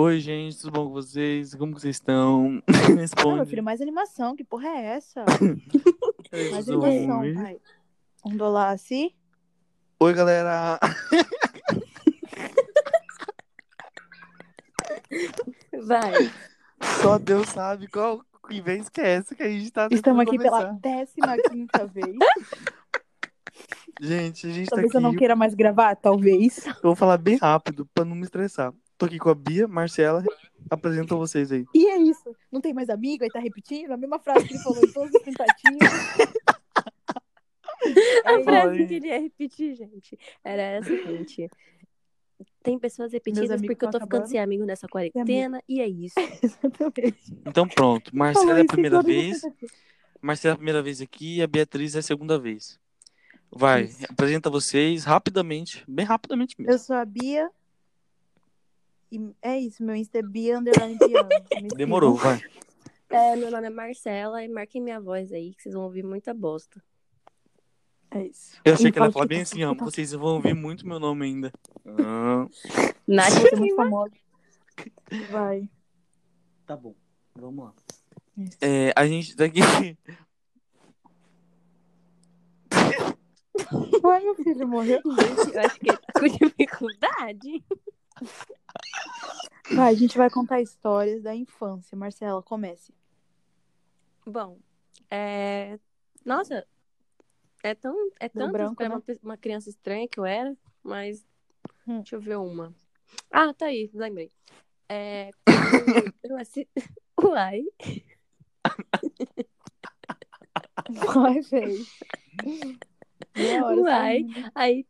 [0.00, 1.56] Oi, gente, tudo bom com vocês?
[1.56, 2.50] Como que vocês estão?
[2.52, 3.50] Não, meu Responde.
[3.50, 4.36] filho, mais animação.
[4.36, 5.24] Que porra é essa?
[6.32, 7.34] Oi, Mais animação, bom?
[7.34, 7.56] vai.
[8.24, 9.10] Um dólar assim?
[9.98, 10.78] Oi, galera.
[15.84, 16.30] Vai.
[17.02, 20.38] Só Deus sabe qual que vez que é essa que a gente tá Estamos aqui
[20.38, 20.78] pela começar.
[20.80, 22.16] décima quinta vez.
[24.00, 25.18] Gente, a gente Talvez tá eu não aqui.
[25.18, 26.64] queira mais gravar, talvez.
[26.66, 28.72] Eu vou falar bem rápido pra não me estressar.
[28.98, 30.24] Tô aqui com a Bia, Marcela.
[30.68, 31.64] Apresenta vocês aí.
[31.72, 32.34] E é isso.
[32.50, 35.14] Não tem mais amigo, aí tá repetindo a mesma frase que ele falou em todas
[35.14, 35.88] as tentativas.
[38.24, 41.48] A É frase que ele ia repetir, gente, era a seguinte.
[42.62, 44.30] Tem pessoas repetidas porque eu tô tão ficando acabando.
[44.30, 46.14] sem amigo nessa quarentena, e é isso.
[46.42, 47.32] Exatamente.
[47.46, 48.14] Então pronto.
[48.14, 49.42] Marcela Falou é a primeira vez.
[50.20, 52.78] Marcela é a primeira vez aqui e a Beatriz é a segunda vez.
[53.50, 54.04] Vai, Isso.
[54.10, 56.72] apresenta vocês rapidamente, bem rapidamente mesmo.
[56.72, 57.48] Eu sou a Bia.
[59.10, 61.28] E é isso, meu Insta é Bia Underline Piano.
[61.76, 62.40] Demorou, vai.
[63.08, 66.34] É, meu nome é Marcela e marquem minha voz aí, que vocês vão ouvir muita
[66.34, 66.82] bosta.
[68.10, 68.58] É isso.
[68.64, 69.74] Eu achei E que ela ia fala falar bem assim, ó.
[69.74, 71.52] Vocês vão ouvir muito meu nome ainda.
[71.86, 72.46] Ah,
[73.06, 74.12] Nath, Você é muito famosa.
[75.30, 75.68] Vai.
[76.66, 76.94] tá bom,
[77.34, 77.74] vamos lá.
[78.60, 79.60] É, a gente tá aqui.
[84.04, 85.00] Ué, meu filho morreu.
[85.04, 87.64] gente, eu acho que ele tá com dificuldade.
[89.74, 91.96] Vai, a gente vai contar histórias da infância.
[91.96, 92.92] Marcela, comece.
[94.26, 94.58] Bom,
[95.10, 95.78] é...
[96.24, 96.66] Nossa,
[97.62, 97.94] é tão...
[98.18, 98.94] É tanto branco, pra né?
[98.94, 101.26] uma, uma criança estranha que eu era, mas...
[101.86, 101.98] Hum.
[101.98, 102.74] Deixa eu ver uma.
[103.30, 104.30] Ah, tá aí, lembrei.
[104.88, 105.30] É...
[106.22, 106.68] eu.
[107.22, 107.64] Uai.
[110.90, 111.86] Vai, velho.
[113.36, 114.24] Meia hora Uai.
[114.54, 114.86] Aí,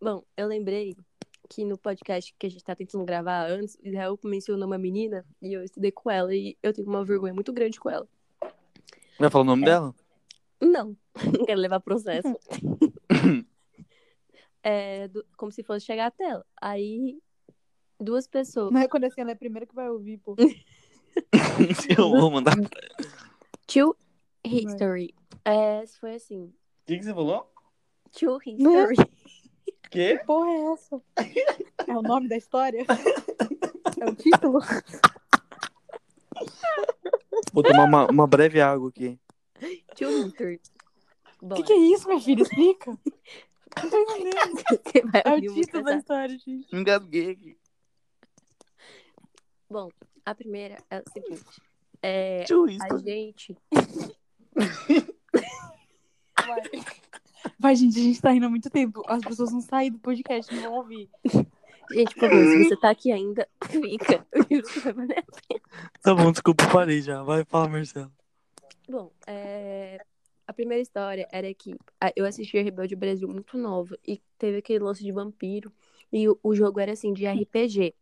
[0.00, 0.96] bom, eu lembrei
[1.54, 5.24] que no podcast que a gente tá tentando gravar antes, o Israel mencionou uma menina
[5.40, 8.08] e eu estudei com ela e eu tenho uma vergonha muito grande com ela.
[9.18, 9.66] Vai falar o nome É.
[9.66, 9.94] dela?
[10.60, 10.96] Não,
[11.38, 12.28] não quero levar processo.
[14.62, 16.46] é, do- como se fosse chegar até ela.
[16.60, 17.18] Aí,
[18.00, 18.72] duas pessoas.
[18.72, 20.34] Não é quando assim, ela é a primeira que vai ouvir, pô.
[21.98, 22.54] Eu vou mandar.
[22.58, 22.66] O
[23.66, 23.94] Two
[24.44, 25.14] History.
[25.44, 26.52] É, foi assim.
[26.86, 27.52] que, que você falou?
[28.12, 28.96] Two History.
[29.92, 30.16] Que?
[30.16, 31.02] Que porra é essa?
[31.86, 32.86] É o nome da história?
[34.00, 34.58] É o título?
[37.52, 39.20] Vou tomar uma, uma breve água aqui.
[39.94, 40.62] Two History.
[41.42, 42.42] O que, que é isso, minha filha?
[42.42, 42.98] Explica.
[43.82, 44.62] Não tô entendendo.
[45.24, 46.74] É o título da história, gente.
[46.74, 47.58] Engasguei aqui.
[49.68, 49.90] Bom,
[50.24, 51.62] a primeira é o seguinte.
[52.02, 53.54] É, Tio a gente.
[56.46, 56.62] Vai.
[57.58, 59.02] Vai, gente, a gente tá indo há muito tempo.
[59.06, 61.08] As pessoas vão sair do podcast, não vão ouvir.
[61.90, 64.26] Gente, por favor, se você tá aqui ainda, fica.
[64.32, 65.60] Eu juro que vai valer a pena.
[66.02, 67.22] Tá bom, desculpa, parei já.
[67.22, 68.12] Vai, fala, Marcelo.
[68.88, 70.04] Bom, é,
[70.46, 71.74] a primeira história era que
[72.16, 75.72] eu assisti a Rebelde Brasil muito nova e teve aquele lance de vampiro
[76.12, 77.94] e o, o jogo era assim, de RPG.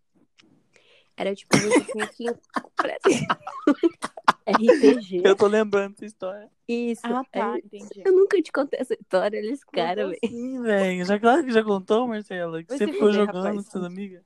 [1.16, 2.24] Era tipo, você tinha que.
[4.50, 5.22] RPG?
[5.24, 6.50] Eu tô lembrando dessa história.
[6.68, 7.00] Isso.
[7.04, 8.02] Ah, tá, é- entendi.
[8.04, 10.18] Eu nunca te contei essa história, eles cara, velho.
[10.26, 11.04] Sim, velho.
[11.04, 12.62] Já, claro que já contou, Marcela.
[12.62, 13.56] Que você se ficou jogando rapaz.
[13.64, 14.22] com suas amigas.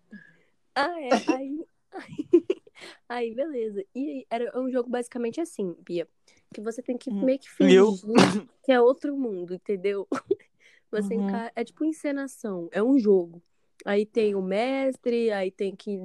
[0.74, 1.10] Ah, é.
[1.26, 1.64] Aí,
[3.08, 3.84] aí, beleza.
[3.94, 6.06] E aí, era um jogo basicamente assim, Bia.
[6.52, 7.24] Que você tem que Hum.
[7.24, 7.92] meio que eu?
[7.96, 10.06] fingir que é outro mundo, entendeu?
[10.90, 11.26] Você Uhum.
[11.28, 13.42] enca- É tipo encenação, é um jogo.
[13.84, 15.98] Aí tem o mestre, aí tem que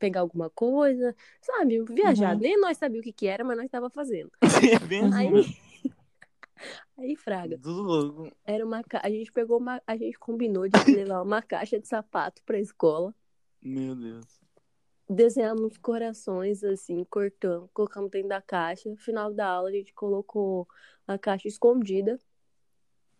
[0.00, 1.84] pegar alguma coisa, sabe?
[1.84, 2.34] Viajar.
[2.34, 2.40] Uhum.
[2.40, 4.32] Nem nós sabíamos o que que era, mas nós tava fazendo.
[4.90, 5.28] É Aí,
[6.98, 7.58] aí fraga.
[7.58, 8.32] Tudo louco.
[8.44, 9.00] Era uma ca...
[9.04, 13.14] a gente pegou uma a gente combinou de levar uma caixa de sapato pra escola.
[13.62, 14.40] Meu Deus.
[15.08, 18.88] desenhamos corações assim, cortando, colocamos dentro da caixa.
[18.88, 20.66] No final da aula, a gente colocou
[21.06, 22.18] a caixa escondida.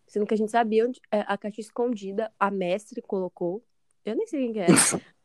[0.07, 3.63] Sendo que a gente sabia onde é, a caixa escondida, a mestre colocou.
[4.03, 4.73] Eu nem sei quem que era.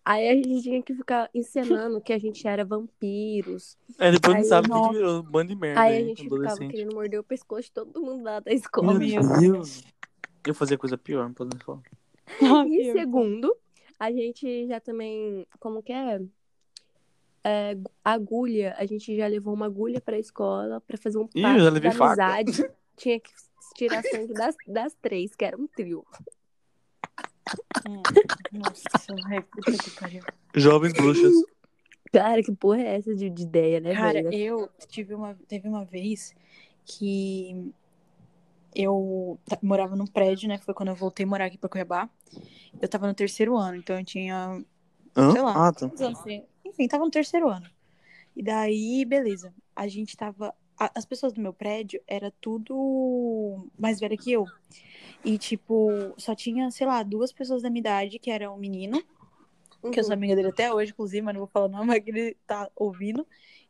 [0.08, 3.76] Aí a gente tinha que ficar encenando que a gente era vampiros.
[3.98, 4.88] Aí depois não Aí, sabe o que nossa.
[4.90, 5.22] que virou.
[5.24, 5.80] Bando de merda.
[5.80, 8.94] Aí a gente ficava querendo morder o pescoço de todo mundo lá da escola.
[8.94, 9.82] Meu Deus.
[10.46, 11.82] Eu fazia coisa pior, não podemos falar.
[12.70, 13.52] E segundo,
[13.98, 16.22] a gente já também, como que é?
[17.42, 21.58] É, agulha, a gente já levou uma agulha pra escola pra fazer um Ih, pacto
[21.58, 22.24] eu já de levei faca.
[22.26, 22.70] amizade.
[22.96, 23.30] Tinha que
[23.74, 26.06] tirar sangue das, das três, que era um trio.
[27.88, 28.02] Hum.
[28.52, 28.82] Nossa,
[29.42, 30.22] puta que pariu.
[30.54, 31.32] Jovens bruxas.
[32.12, 34.32] Cara, que porra é essa de, de ideia, né, Cara, velho?
[34.32, 36.34] eu tive uma, teve uma vez
[36.84, 37.72] que
[38.74, 40.58] eu morava num prédio, né?
[40.58, 42.08] Foi quando eu voltei a morar aqui pra Cuiabá.
[42.80, 44.62] Eu tava no terceiro ano, então eu tinha,
[45.16, 45.30] Hã?
[45.32, 45.68] sei lá.
[45.68, 45.86] Ah, tá.
[45.86, 47.66] anos você- enfim, tava no terceiro ano.
[48.34, 49.52] E daí, beleza.
[49.74, 50.54] A gente tava.
[50.78, 54.46] A- As pessoas do meu prédio era tudo mais velha que eu.
[55.24, 59.02] E, tipo, só tinha, sei lá, duas pessoas da minha idade, que era um menino,
[59.92, 60.18] que eu sou Uhum.
[60.18, 63.26] amiga dele até hoje, inclusive, mas não vou falar o nome, mas ele tá ouvindo.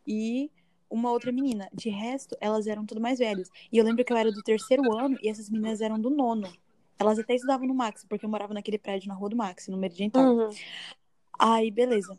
[0.06, 0.50] E
[0.90, 1.68] uma outra menina.
[1.72, 3.50] De resto, elas eram tudo mais velhas.
[3.72, 6.50] E eu lembro que eu era do terceiro ano e essas meninas eram do nono.
[6.98, 9.76] Elas até estudavam no Max, porque eu morava naquele prédio na rua do Max, no
[9.76, 10.50] Meridian Uhum.
[11.38, 12.18] Aí, beleza.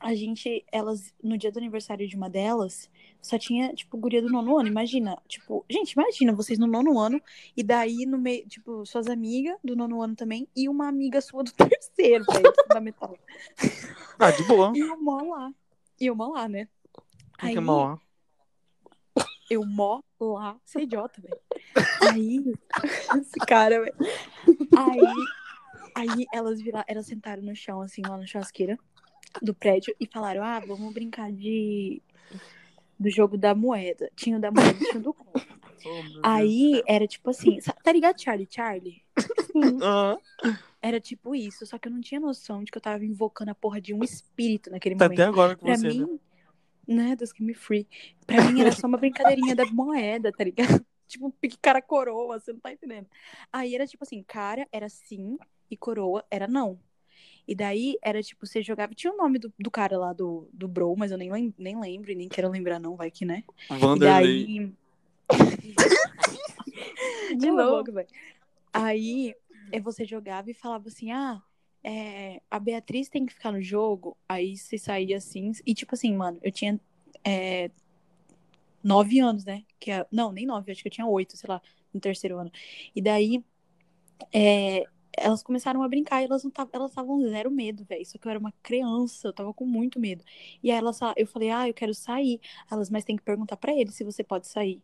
[0.00, 4.30] A gente, elas, no dia do aniversário de uma delas, só tinha, tipo, guria do
[4.30, 4.66] nono ano.
[4.66, 7.20] Imagina, tipo, gente, imagina vocês no nono ano,
[7.54, 11.44] e daí no meio, tipo, suas amigas do nono ano também, e uma amiga sua
[11.44, 13.14] do terceiro, velho, fundamental.
[14.18, 14.72] Ah, de boa.
[14.74, 15.52] E eu mó lá.
[16.00, 16.66] E eu mó lá, né?
[17.38, 18.00] Quem que é mal?
[19.50, 21.40] eu mó lá, você é idiota, velho.
[22.08, 22.40] Aí,
[23.20, 23.96] esse cara, velho.
[24.76, 25.00] Aí,
[25.96, 28.78] aí elas viraram, elas sentaram no chão, assim, lá na churrasqueira
[29.42, 32.02] do prédio e falaram: ah, vamos brincar de.
[32.98, 34.10] Do jogo da moeda.
[34.14, 35.32] Tinha o da moeda e tinha o do copo.
[36.22, 38.48] Aí era tipo assim, tá ligado, Charlie?
[38.50, 39.02] Charlie?
[39.82, 40.16] Ah,
[40.80, 43.54] Era tipo isso, só que eu não tinha noção de que eu tava invocando a
[43.54, 45.20] porra de um espírito naquele tá momento.
[45.20, 45.94] até agora com Pra você, né?
[45.94, 46.20] mim,
[46.86, 47.86] né, Deus que me free.
[48.26, 50.84] Pra mim era só uma brincadeirinha da moeda, tá ligado?
[51.10, 53.08] Tipo, pique cara coroa, você não tá entendendo.
[53.52, 55.36] Aí era tipo assim, cara era sim
[55.68, 56.78] e coroa era não.
[57.50, 58.94] E daí era tipo, você jogava.
[58.94, 61.80] Tinha o nome do, do cara lá do, do Bro, mas eu nem, lem- nem
[61.80, 63.42] lembro e nem quero lembrar, não, vai que, né?
[63.68, 64.46] E Vanderlei.
[64.46, 64.72] daí.
[67.36, 67.92] De novo.
[67.92, 68.06] velho.
[68.72, 69.34] Aí
[69.72, 71.42] é, você jogava e falava assim: ah,
[71.82, 74.16] é, a Beatriz tem que ficar no jogo.
[74.28, 75.50] Aí você saía assim.
[75.66, 76.78] E tipo assim, mano, eu tinha
[77.24, 77.68] é,
[78.80, 79.64] nove anos, né?
[79.80, 81.60] Que é, não, nem nove, acho que eu tinha oito, sei lá,
[81.92, 82.52] no terceiro ano.
[82.94, 83.44] E daí
[84.32, 84.84] é,
[85.16, 88.04] elas começaram a brincar e elas não tavam, elas estavam zero medo, velho.
[88.06, 90.24] Só que eu era uma criança, eu tava com muito medo.
[90.62, 92.40] E aí elas, eu falei, ah, eu quero sair.
[92.70, 94.82] Elas, mas tem que perguntar pra ele se você pode sair.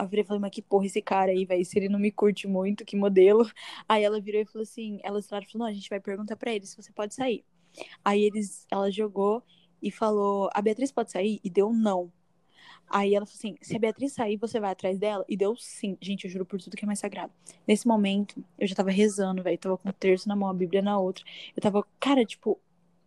[0.00, 1.64] Eu virei falei, mas que porra esse cara aí, velho?
[1.64, 3.44] Se ele não me curte muito, que modelo.
[3.88, 6.52] Aí ela virou e falou assim, elas falaram, falou, não, a gente vai perguntar pra
[6.52, 7.44] ele se você pode sair.
[8.04, 9.42] Aí eles, ela jogou
[9.82, 11.40] e falou, a Beatriz pode sair?
[11.44, 12.12] E deu não.
[12.90, 15.24] Aí ela falou assim, se a Beatriz sair, você vai atrás dela?
[15.28, 15.96] E deu sim.
[16.00, 17.32] Gente, eu juro por tudo que é mais sagrado.
[17.66, 19.58] Nesse momento, eu já tava rezando, velho.
[19.58, 21.24] Tava com o terço na mão, a Bíblia na outra.
[21.54, 22.58] Eu tava, cara, tipo,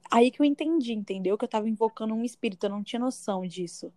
[0.10, 1.38] aí que eu entendi, entendeu?
[1.38, 3.92] Que eu tava invocando um espírito, eu não tinha noção disso.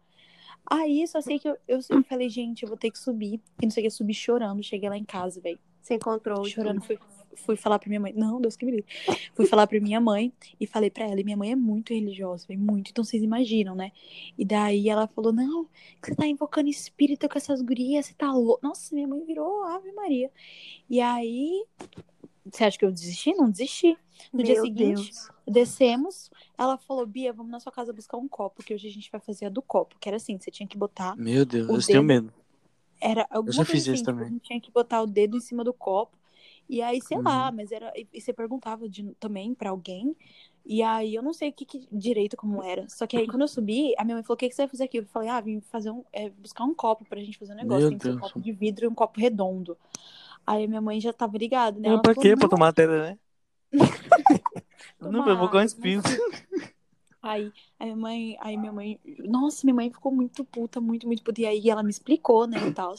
[0.67, 3.41] Aí só sei que eu, eu, eu falei, gente, eu vou ter que subir.
[3.61, 4.63] E não sei o que, eu subi chorando.
[4.63, 5.59] Cheguei lá em casa, velho.
[5.83, 6.99] Você encontrou Chorando, fui,
[7.37, 8.13] fui falar pra minha mãe.
[8.15, 8.87] Não, Deus que me livre.
[9.35, 11.21] Fui falar pra minha mãe e falei pra ela.
[11.21, 12.91] E minha mãe é muito religiosa, véi, muito.
[12.91, 13.93] Então vocês imaginam, né?
[14.39, 15.65] E daí ela falou: Não,
[16.03, 18.61] que você tá invocando espírito com essas gurias, você tá louco.
[18.67, 20.31] Nossa, minha mãe virou Ave Maria.
[20.89, 21.65] E aí.
[22.51, 23.33] Você acha que eu desisti?
[23.35, 23.97] Não desisti.
[24.31, 25.29] No dia Meu seguinte, Deus.
[25.47, 26.31] descemos.
[26.59, 29.21] Ela falou: Bia, vamos na sua casa buscar um copo, que hoje a gente vai
[29.21, 29.97] fazer a do copo.
[29.99, 32.33] Que era assim: você tinha que botar Meu Deus, eu tenho dedo- medo.
[33.01, 34.27] era alguma já coisa fiz assim, isso tipo, também.
[34.29, 36.17] a gente tinha que botar o dedo em cima do copo.
[36.69, 37.57] E aí, sei lá, Uhum.
[37.57, 37.93] mas era.
[37.97, 40.17] E e você perguntava de- também pra alguém.
[40.67, 42.89] E aí eu não sei o que, que- direito como era.
[42.89, 44.69] Só que aí quando eu subi, a minha mãe falou: o que, que você vai
[44.71, 44.99] fazer aqui?
[44.99, 46.03] Eu falei, ah, vim fazer um.
[46.13, 47.81] é, buscar um copo pra gente fazer um negócio.
[47.83, 48.31] Meu Tem que ser um Deus.
[48.33, 49.77] copo de vidro e um copo redondo.
[50.47, 51.89] Aí a minha mãe já tava ligada, né?
[51.89, 52.35] Ela pra falou, quê?
[52.37, 53.19] Pra "Não, tomar terra, né?
[54.99, 55.69] Tomar Não, pra invocar um água,
[57.25, 57.51] Aí
[57.81, 61.41] a minha mãe, aí minha mãe, nossa, minha mãe ficou muito puta, muito, muito puta.
[61.41, 62.95] E aí ela me explicou, né, e tal.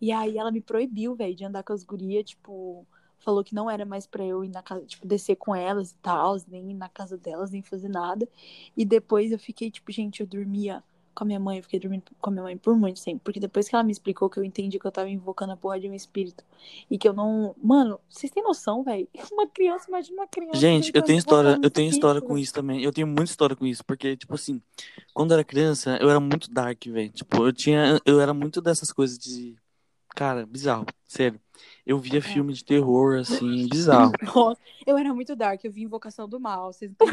[0.00, 2.86] E aí ela me proibiu, velho, de andar com as gurias, tipo,
[3.18, 5.96] falou que não era mais pra eu ir na casa, tipo, descer com elas e
[5.96, 8.28] tal, nem ir na casa delas, nem fazer nada.
[8.76, 10.82] E depois eu fiquei, tipo, gente, eu dormia
[11.14, 13.20] com a minha mãe, eu fiquei dormindo com a minha mãe por muito tempo.
[13.24, 15.78] Porque depois que ela me explicou que eu entendi que eu tava invocando a porra
[15.80, 16.44] de um espírito.
[16.90, 17.54] E que eu não.
[17.62, 19.08] Mano, vocês têm noção, velho?
[19.32, 20.58] Uma criança, imagina uma criança.
[20.58, 22.82] Gente, eu tenho história, eu tenho história com isso também.
[22.82, 24.60] Eu tenho muita história com isso, porque tipo assim,
[25.14, 27.10] quando eu era criança, eu era muito dark, velho.
[27.10, 29.56] Tipo, eu tinha, eu era muito dessas coisas de,
[30.14, 31.40] cara, bizarro, sério.
[31.86, 32.10] Eu É.
[32.10, 34.16] via filme de terror assim, bizarro.
[34.34, 37.06] Nossa, eu era muito dark, eu vi Invocação do Mal, vocês não.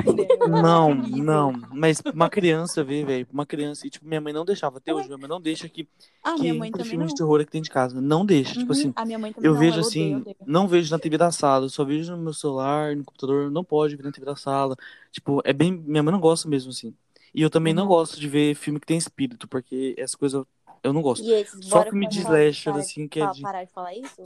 [0.43, 4.33] Eu era Não, não, mas uma criança vê, velho, uma criança e tipo minha mãe
[4.33, 5.87] não deixava até hoje, minha mãe não deixa que
[6.23, 7.07] Ah, que minha mãe filme não.
[7.07, 8.93] de terror que tem de casa, não deixa, tipo Uhum, assim.
[8.95, 10.35] A minha mãe também Eu não, vejo ela assim, odeia, odeia.
[10.45, 13.63] não vejo na TV da sala, eu só vejo no meu celular, no computador, não
[13.63, 14.75] pode ver na TV da sala.
[15.11, 15.71] Tipo, é bem.
[15.71, 16.95] Minha mãe não gosta mesmo, assim.
[17.33, 17.87] E eu também não Uhum.
[17.87, 20.45] gosto de ver filme que tem espírito, porque essa coisa
[20.83, 21.23] eu, não gosto.
[21.25, 23.41] E esses, Só filme de slasher, assim, que é de.
[23.41, 24.23] Parar de falar isso?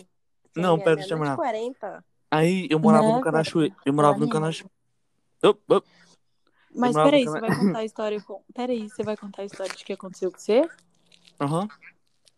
[0.55, 1.33] Não, pera, deixa eu terminar.
[1.33, 2.05] e 40.
[2.29, 3.73] Aí eu morava Né, no Canachoeiro.
[3.73, 3.81] velho?
[3.85, 4.65] Eu morava no op.
[6.73, 8.43] Mas peraí, Cana- você vai contar a história com.
[8.53, 10.69] Peraí, você vai contar a história de que aconteceu com você?
[11.39, 11.67] Aham.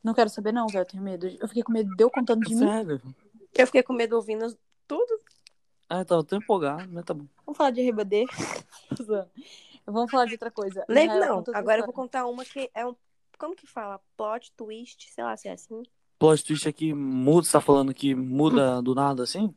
[0.04, 0.82] Não quero saber, não, velho.
[0.82, 1.28] Eu tenho medo.
[1.28, 2.68] Eu fiquei com medo de eu contando de mim.
[2.68, 3.02] Sério.
[3.56, 5.20] Eu fiquei com medo ouvindo tudo.
[5.90, 7.26] Ah, eu tava tão empolgado, mas tá bom.
[7.46, 8.26] Vamos falar de RBD?
[9.86, 10.84] Vamos falar de outra coisa.
[10.90, 12.96] Nem, não, outra agora eu vou contar uma que é um.
[13.44, 14.00] Como que fala?
[14.16, 15.84] Plot twist, sei lá se é assim.
[16.18, 19.54] Plot twist aqui muda, você tá falando que muda do nada assim?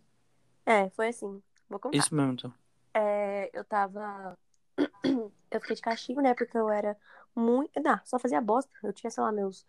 [0.67, 1.41] É, foi assim.
[1.71, 1.97] Vou contar.
[1.97, 2.53] Isso mesmo, então.
[2.93, 4.37] É, eu tava.
[5.07, 6.35] eu fiquei de castigo, né?
[6.35, 6.97] Porque eu era
[7.33, 7.81] muito.
[7.81, 8.69] Não, só fazia bosta.
[8.83, 9.65] Eu tinha, sei lá, meus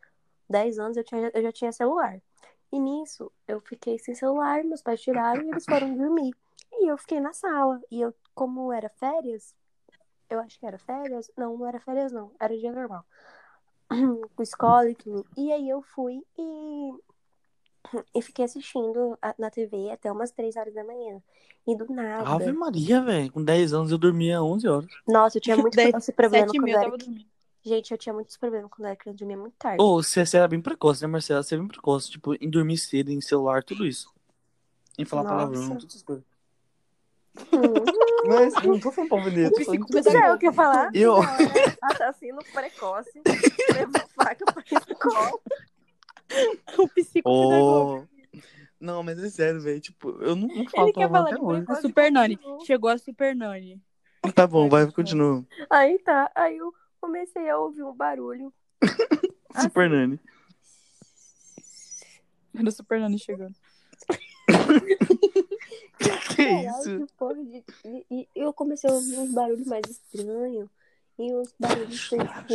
[0.50, 2.19] 10 anos, eu, tinha, eu já tinha celular.
[2.71, 6.33] E nisso, eu fiquei sem celular, meus pais tiraram e eles foram dormir.
[6.74, 7.79] E eu fiquei na sala.
[7.91, 9.53] E eu, como era férias,
[10.27, 11.29] eu acho que era férias.
[11.38, 12.31] Não, não era férias, não.
[12.39, 13.05] Era dia normal.
[14.36, 15.25] Com escola e tudo.
[15.38, 16.91] E aí eu fui e.
[18.13, 21.22] E fiquei assistindo a- na TV até umas 3 horas da manhã.
[21.65, 22.29] E do nada.
[22.29, 23.32] Ave Maria, velho.
[23.32, 24.89] Com 10 anos eu dormia 11 horas.
[25.08, 26.86] Nossa, eu tinha muito Dez- esse problema quando mil, eu era...
[26.86, 27.25] tava dormindo.
[27.63, 29.84] Gente, eu tinha muitos problemas quando eu era criança, eu dormia muito tarde.
[29.84, 31.44] Ô, você, você era bem precoce, né, Marcela?
[31.44, 32.10] Você é bem precoce.
[32.10, 34.13] Tipo, em dormir cedo, em celular, tudo isso.
[34.98, 35.36] Em falar Nossa.
[35.36, 36.24] palavrão, todas essas coisas.
[38.27, 40.10] Mas não tô falando tô falando tudo Psicopedagogo.
[40.10, 40.17] assim.
[40.17, 40.89] Não, eu queria falar.
[40.94, 43.22] Eu- Eu era assassino precoce.
[43.74, 45.39] Levou faca pra escola.
[46.77, 48.03] O psicopedagogo.
[48.03, 48.17] Ô.
[48.79, 49.79] Não, mas é sério, velho.
[49.82, 51.65] Tipo, eu não, não falo Ele quer falar até de hoje.
[51.67, 51.75] A.
[51.75, 52.39] Super Nani.
[52.65, 53.82] Chegou a Super Nani.
[54.36, 55.44] Tá bom, vai, continua.
[55.70, 58.53] Aí tá, aí eu comecei a ouvir um barulho.
[59.62, 60.20] Super Nani.
[62.56, 63.56] Era a Super Nani chegando.
[66.36, 67.07] Que Caralho, isso?
[67.46, 67.63] de...
[67.86, 70.69] E, e eu comecei a ouvir uns barulhos mais estranhos.
[71.17, 72.53] E uns barulhos tipo...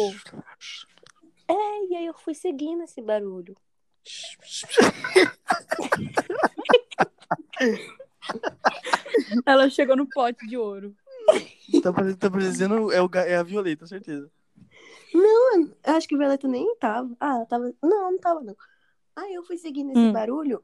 [1.48, 3.56] É, e aí eu fui seguindo esse barulho.
[9.46, 10.94] Ela chegou no pote de ouro.
[11.82, 12.92] Tá, pare- tá parecendo.
[12.92, 14.30] É, o, é a Violeta, certeza.
[15.12, 17.14] Eu acho que o Violeta nem tava.
[17.20, 17.72] Ah, ela tava.
[17.82, 18.56] Não, não tava, não.
[19.14, 20.12] Aí eu fui seguindo esse Hum.
[20.12, 20.62] barulho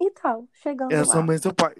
[0.00, 0.46] e tal.
[0.52, 1.04] Chegando É a lá.
[1.04, 1.74] sua mãe e seu pai.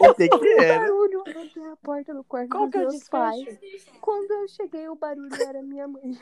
[0.00, 0.80] O que que O era?
[0.80, 3.58] barulho até a porta do quarto Qual dos que é meus pais.
[4.00, 6.18] Quando eu cheguei, o barulho era minha mãe.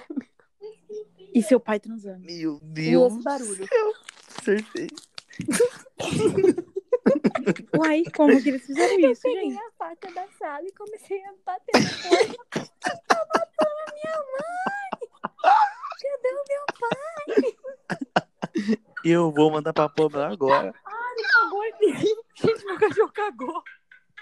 [1.34, 2.20] E seu pai transando.
[2.24, 3.12] Meu E Deus.
[3.14, 3.68] esse barulho.
[4.38, 4.88] Acertei.
[7.78, 9.58] Uai, como que eles fizeram isso, Peguei gente?
[9.58, 12.74] a faca da sala e comecei a bater na porta.
[12.84, 14.93] Tá matando a minha mãe!
[15.44, 17.54] Cadê o meu
[19.04, 20.72] Eu vou mandar pra pobre agora.
[20.72, 22.16] Cagou em mim.
[22.34, 23.62] Gente, meu cachorro cagou.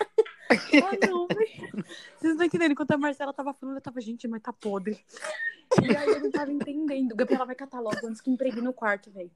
[0.00, 1.84] Ah, não, velho.
[2.18, 2.72] Vocês não estão entendendo.
[2.72, 4.98] Enquanto a Marcela tava falando, eu tava, gente, mas tá podre.
[5.82, 7.14] E aí eu não tava entendendo.
[7.14, 9.30] Gabriela vai catar logo antes que empregue no quarto, velho.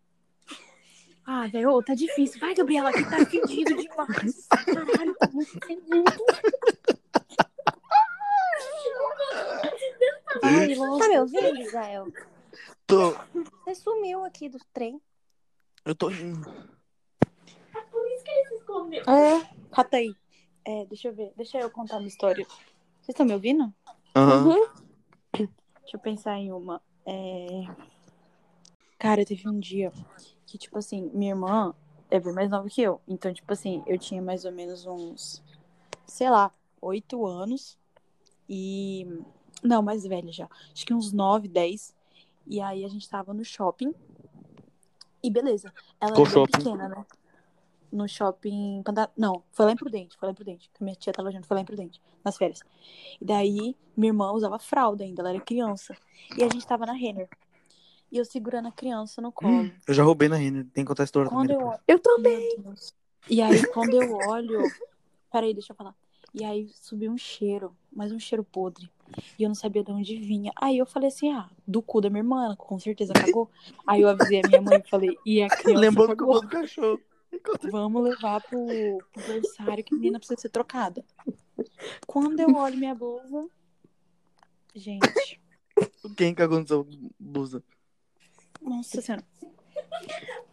[1.25, 2.39] Ah, velho, tá difícil.
[2.41, 4.47] Vai, Gabriela, que tá fedido demais.
[4.47, 6.05] Caralho, tá muito fedido.
[10.43, 10.75] Ai.
[10.75, 12.13] Tá me ouvindo, Israel?
[12.87, 13.13] Tô.
[13.65, 15.01] Você sumiu aqui do trem.
[15.85, 16.49] Eu tô indo.
[19.07, 19.41] É,
[19.71, 20.15] cata aí.
[20.65, 21.33] É, deixa eu ver.
[21.37, 22.45] Deixa eu contar uma história.
[22.45, 23.73] Vocês estão me ouvindo?
[24.15, 24.49] Aham.
[24.49, 24.67] Uhum.
[25.33, 26.83] Deixa eu pensar em uma.
[27.05, 27.65] É...
[28.99, 29.93] Cara, teve um dia
[30.45, 31.75] que, tipo assim, minha irmã
[32.11, 33.01] é bem mais nova que eu.
[33.07, 35.43] Então, tipo assim, eu tinha mais ou menos uns,
[36.07, 36.51] sei lá,
[36.81, 37.79] oito anos.
[38.49, 39.07] E.
[39.63, 40.49] Não, mais velha já.
[40.73, 41.95] Acho que uns nove, dez.
[42.47, 43.93] E aí a gente tava no shopping.
[45.23, 45.73] E beleza.
[46.01, 46.59] Ela Qual era bem shopping?
[46.65, 47.07] pequena, né?
[47.91, 48.83] No shopping.
[48.85, 50.17] Panda- Não, foi lá em Prudente.
[50.17, 50.71] Foi lá em Prudente.
[50.73, 51.47] Que minha tia tava junto.
[51.47, 52.01] Foi lá em Prudente.
[52.25, 52.61] Nas férias.
[53.21, 55.23] E daí, minha irmã usava fralda ainda.
[55.23, 55.97] Ela era criança.
[56.37, 57.29] E a gente tava na Renner.
[58.13, 59.71] E eu segurando a criança no colo.
[59.87, 60.65] Eu já roubei na Renner.
[60.73, 61.67] Tem que contar a história Quando também.
[61.67, 61.79] eu.
[61.89, 62.65] Eu também.
[63.29, 64.61] E aí, quando eu olho.
[65.33, 65.95] Peraí, deixa eu falar.
[66.33, 68.89] E aí subiu um cheiro, mas um cheiro podre.
[69.39, 70.53] E eu não sabia de onde vinha.
[70.57, 73.51] Aí eu falei assim: ah, do cu da minha irmã, ela com certeza cagou.
[73.87, 76.41] Aí eu avisei a minha mãe e falei: e a criança Lembrou cagou.
[76.41, 77.01] do cachorro.
[77.71, 78.67] Vamos levar pro,
[79.13, 81.05] pro berçário que a menina precisa ser trocada.
[82.07, 83.49] Quando eu olho minha blusa.
[84.75, 85.41] Gente,
[86.17, 86.87] Quem cagou na sua
[87.19, 87.63] blusa?
[88.61, 89.25] nossa senhora.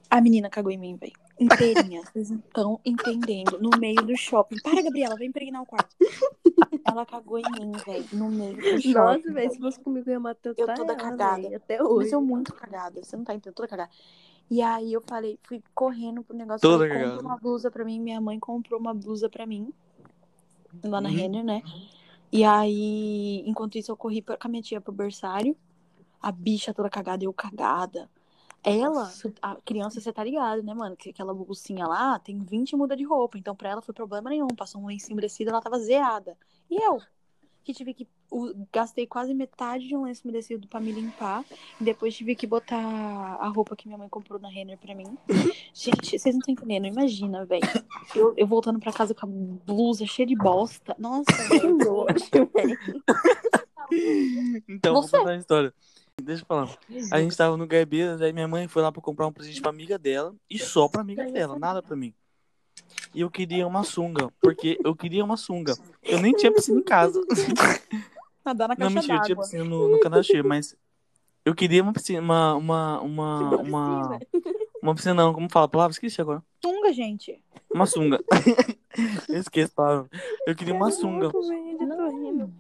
[0.09, 1.13] A menina cagou em mim, velho.
[1.39, 2.01] Inteirinha.
[2.03, 3.59] Vocês não estão entendendo.
[3.59, 4.57] No meio do shopping.
[4.61, 5.95] Para, Gabriela, vem impregnar o quarto.
[6.85, 8.05] Ela cagou em mim, velho.
[8.13, 8.93] No meio do shopping.
[8.93, 11.41] Nossa, velho, se fosse comigo, eu ia matar Eu ela, toda cagada.
[11.41, 12.11] véi, Até Mas hoje.
[12.13, 13.03] eu muito cagada.
[13.03, 13.89] Você não tá entendendo, toda cagada.
[14.49, 16.61] E aí eu falei, fui correndo pro negócio.
[16.61, 17.21] Toda falei, cagada.
[17.21, 17.99] uma blusa pra mim.
[17.99, 19.73] Minha mãe comprou uma blusa pra mim.
[20.83, 21.15] Lá na Uhum.
[21.15, 21.61] Renner, né?
[22.31, 25.55] E aí, enquanto isso, eu corri pra, com a minha tia pro berçário.
[26.21, 28.09] A bicha toda cagada, eu cagada.
[28.63, 30.95] Ela, a criança, você tá ligado, né, mano?
[30.95, 33.37] Que aquela bolsinha lá tem 20 muda de roupa.
[33.37, 34.47] Então, pra ela foi problema nenhum.
[34.47, 36.37] Passou um lenço umedecido, ela tava zeada.
[36.69, 37.01] E eu,
[37.63, 38.07] que tive que
[38.71, 41.43] gastei quase metade de um lenço umedecido pra me limpar.
[41.79, 45.17] E depois tive que botar a roupa que minha mãe comprou na Renner pra mim.
[45.73, 46.87] Gente, vocês não estão entendendo.
[46.87, 47.61] Imagina, velho.
[48.15, 50.95] Eu, eu voltando pra casa com a blusa cheia de bosta.
[50.97, 52.79] Nossa, Que nojo, velho.
[54.67, 55.17] Então, vou Você?
[55.17, 55.73] contar a história.
[56.21, 56.69] Deixa eu falar.
[57.11, 59.71] A gente tava no Gaibeiras, aí minha mãe foi lá pra comprar um presente pra
[59.71, 60.35] amiga dela.
[60.49, 62.13] E só pra amiga dela, nada pra mim.
[63.13, 65.75] E eu queria uma sunga, porque eu queria uma sunga.
[66.01, 67.21] Eu nem tinha piscina em casa.
[68.45, 70.75] Nadar na Não, caixa mentira, eu tinha piscina no, no Canachê, mas
[71.45, 74.19] eu queria uma piscina, uma, uma, uma, uma,
[74.81, 75.91] uma piscina não, como fala a palavra?
[75.91, 76.43] Esqueci agora.
[76.59, 77.39] Tunga, gente.
[77.73, 78.23] Uma sunga.
[79.29, 80.09] eu esqueço a palavra.
[80.45, 81.29] Eu queria uma sunga.
[81.29, 82.53] Velho, eu tô rindo.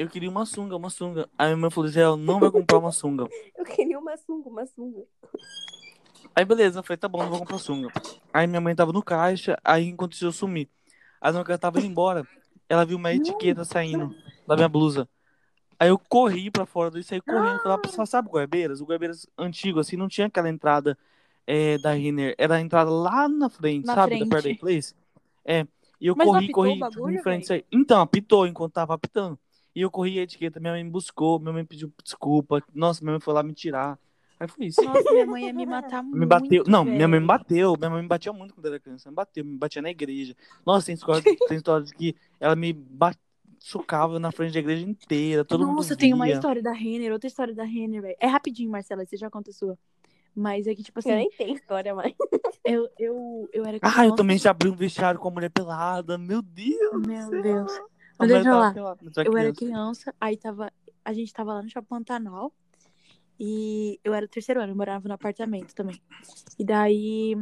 [0.00, 1.28] Eu queria uma sunga, uma sunga.
[1.36, 3.28] Aí minha mãe falou, Zé, não vai comprar uma sunga.
[3.54, 5.02] Eu queria uma sunga, uma sunga.
[6.34, 7.92] Aí beleza, eu falei, tá bom, não vou comprar sunga.
[8.32, 10.70] Aí minha mãe tava no caixa, aí enquanto isso eu sumi.
[11.20, 12.26] Aí que ela tava indo embora,
[12.66, 14.14] ela viu uma etiqueta saindo
[14.46, 15.06] da minha blusa.
[15.78, 17.62] Aí eu corri pra fora e saí correndo.
[17.62, 18.80] Falei, pessoal, sabe o Guarbeiras?
[18.80, 20.96] O Guarbeiras antigo, assim, não tinha aquela entrada
[21.46, 22.34] é, da Renner.
[22.38, 24.16] Era a entrada lá na frente, Na sabe?
[24.16, 24.28] frente.
[24.28, 24.94] Da Paradise Place.
[25.44, 25.66] É.
[26.00, 27.46] E eu Mas não corri, corri bagulho, em frente.
[27.46, 27.66] Saí.
[27.70, 29.38] Então, apitou enquanto tava apitando.
[29.80, 32.62] E eu corri a etiqueta, minha mãe me buscou, minha mãe pediu desculpa.
[32.74, 33.98] Nossa, minha mãe foi lá me tirar.
[34.38, 34.82] Aí foi isso.
[34.82, 36.18] Nossa, minha mãe ia me matar muito.
[36.18, 36.64] Me bateu.
[36.66, 37.38] Não, minha mãe me velho.
[37.38, 37.76] bateu.
[37.78, 39.08] Minha mãe me batia muito quando eu era criança.
[39.08, 40.36] Me bateu, me batia na igreja.
[40.66, 43.14] Nossa, tem história, tem história de que ela me ba-
[43.58, 45.46] socava na frente da igreja inteira.
[45.46, 48.16] Todo mundo Nossa, tem uma história da Renner, outra história da Renner, velho.
[48.20, 49.78] É rapidinho, Marcela, você já conta a sua.
[50.36, 52.12] Mas é que, tipo Eu assim, nem tenho história mais.
[52.66, 56.18] eu, eu, eu era Ah, eu também já abri um vestiário com a mulher pelada.
[56.18, 57.06] Meu Deus.
[57.06, 57.72] Meu Deus.
[58.20, 58.74] Mas deixa lá.
[59.24, 60.14] eu era criança.
[60.20, 60.72] aí tava.
[61.04, 62.52] A gente tava lá no Shopping Pantanal.
[63.38, 65.98] E eu era terceiro ano, eu morava no apartamento também.
[66.58, 67.34] E daí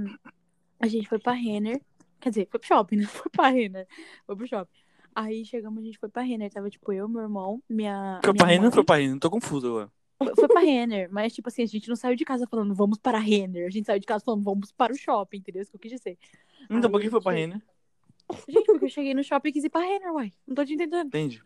[0.79, 1.81] a gente foi pra Renner.
[2.21, 3.07] Quer dizer, foi pro shopping, né?
[3.07, 3.87] Foi pra Renner.
[4.27, 4.79] Foi pro shopping.
[5.15, 6.51] Aí chegamos, a gente foi pra Renner.
[6.51, 8.21] Tava, tipo, eu, meu irmão, minha.
[8.25, 9.19] Foi minha pra Renner ou foi pra Renner?
[9.21, 9.93] Tô confuso agora.
[10.35, 13.19] Foi- pra Renner, mas tipo assim, a gente não saiu de casa falando vamos para
[13.19, 13.67] Renner.
[13.67, 15.63] A gente saiu de casa falando vamos para o shopping, entendeu?
[15.63, 16.19] Isso que eu quis dizer.
[16.65, 17.63] Então, Aí por que foi pra Renner?
[18.49, 20.33] Gente, porque eu cheguei no shopping e quis ir pra Renner, uai.
[20.47, 21.07] Não tô te entendendo.
[21.07, 21.43] Entende?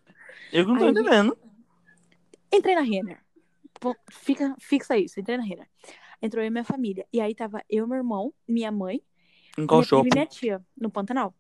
[0.53, 1.39] Eu que não tô Aí- entendendo.
[2.53, 3.21] Entrei na Renner.
[3.81, 5.69] Pô, Fica, fixa isso, entrei na Renner.
[6.21, 7.07] Entrou eu e minha família.
[7.13, 9.03] E aí tava eu, meu irmão, minha mãe,
[9.59, 10.09] Em qual minha prima shopping?
[10.09, 11.35] e minha tia, no Pantanal.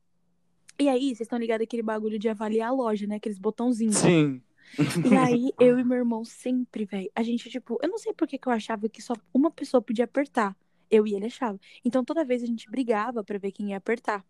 [0.78, 3.16] E aí, vocês estão ligados aquele bagulho de avaliar a loja, né?
[3.16, 3.96] Aqueles botãozinhos.
[3.96, 4.42] Sim.
[4.78, 7.10] E aí, eu e meu irmão sempre, velho.
[7.14, 9.82] A gente, tipo, eu não sei por que que eu achava que só uma pessoa
[9.82, 10.56] podia apertar.
[10.90, 11.60] Eu e ele achava.
[11.84, 14.24] Então toda vez a gente brigava pra ver quem ia apertar.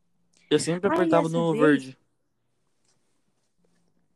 [0.55, 1.99] Eu sempre apertava no vez- verde.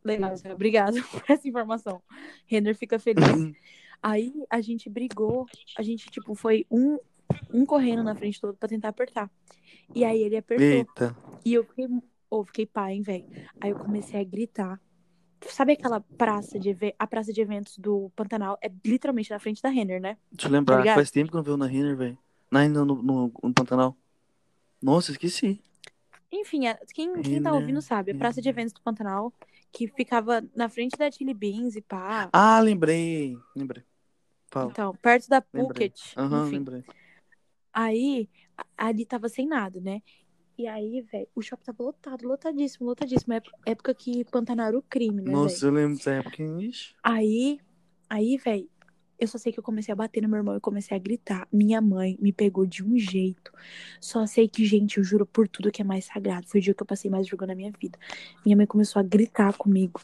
[0.04, 0.52] Legal, Zé.
[0.52, 2.00] Obrigada por essa informação.
[2.46, 3.24] Renner fica feliz.
[4.02, 5.46] Aí a gente brigou.
[5.76, 6.98] A gente, tipo, foi um,
[7.52, 9.30] um correndo na frente todo pra tentar apertar.
[9.94, 10.66] E aí ele apertou.
[10.66, 11.16] Eita.
[11.44, 11.88] E eu fiquei,
[12.30, 13.24] oh, fiquei pá, hein, velho.
[13.60, 14.80] Aí eu comecei a gritar.
[15.48, 18.58] Sabe aquela praça de a praça de eventos do Pantanal?
[18.62, 20.18] É literalmente na frente da Renner, né?
[20.30, 20.96] Deixa eu lembrar, ligado?
[20.96, 22.18] faz tempo que eu não veio na Renner, velho.
[22.50, 23.96] Na, no, no, no Pantanal.
[24.80, 25.60] Nossa, esqueci.
[26.32, 28.12] Enfim, é- quem, quem tá Renner, ouvindo sabe.
[28.12, 29.32] A praça de eventos do Pantanal,
[29.72, 32.32] que ficava na frente da Chili Beans e pá.
[32.32, 33.36] Ah, lembrei.
[33.54, 33.84] Lembrei.
[34.50, 34.72] Fala.
[34.72, 35.40] Então, perto da.
[35.42, 36.14] Phuket.
[36.16, 36.58] Aham, Enfim.
[36.58, 36.84] lembrei.
[37.72, 38.28] Aí,
[38.76, 40.02] ali tava sem nada, né?
[40.58, 43.34] E aí, velho, o shopping tava lotado, lotadíssimo, lotadíssimo.
[43.34, 45.66] Ép- Época que Pantanal era o crime, né, Nossa, velho?
[45.66, 46.42] eu lembro dessa época.
[46.42, 46.94] Ixi.
[47.02, 47.60] Aí,
[48.08, 48.68] aí, velho,
[49.18, 51.48] eu só sei que eu comecei a bater no meu irmão e comecei a gritar.
[51.52, 53.52] Minha mãe me pegou de um jeito.
[54.00, 56.46] Só sei que, gente, eu juro por tudo que é mais sagrado.
[56.46, 57.98] Foi o dia que eu passei mais vergonha na minha vida.
[58.44, 60.00] Minha mãe começou a gritar comigo.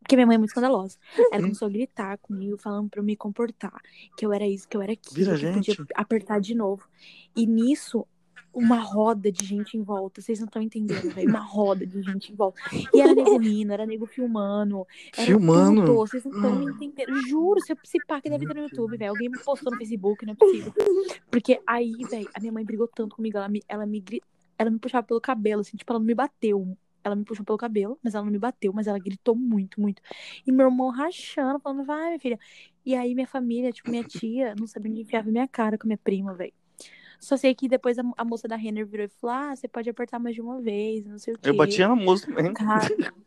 [0.00, 0.96] Porque minha mãe é muito escandalosa.
[1.32, 3.80] Ela começou a gritar comigo, falando pra eu me comportar.
[4.16, 5.16] Que eu era isso, que eu era aquilo.
[5.16, 5.86] Vira que podia gente.
[5.94, 6.88] apertar de novo.
[7.34, 8.06] E nisso,
[8.56, 10.22] uma roda de gente em volta.
[10.22, 11.28] Vocês não estão entendendo, velho.
[11.28, 12.58] Uma roda de gente em volta.
[12.94, 14.86] E era nego rindo, era nego filmando.
[15.14, 15.82] Era Filmando?
[15.82, 17.14] tudo, Vocês não estão me entendendo.
[17.28, 19.10] Juro, se, se pá que deve ter no YouTube, velho.
[19.10, 20.72] Alguém me postou no Facebook, não é possível.
[21.30, 23.36] Porque aí, velho, a minha mãe brigou tanto comigo.
[23.36, 24.02] Ela me, ela me,
[24.58, 26.76] ela me puxava pelo cabelo, assim, tipo, ela não me bateu.
[27.04, 30.00] Ela me puxou pelo cabelo, mas ela não me bateu, mas ela gritou muito, muito.
[30.46, 32.38] E meu irmão rachando, falando, vai, minha filha.
[32.84, 35.88] E aí minha família, tipo, minha tia, não sabia onde enfiava minha cara com a
[35.88, 36.52] minha prima, velho.
[37.20, 39.88] Só sei que depois a, a moça da Renner virou e falou: Ah, você pode
[39.90, 41.48] apertar mais de uma vez, não sei o quê.
[41.48, 42.52] Eu batia na moça também.
[42.52, 42.86] Cara.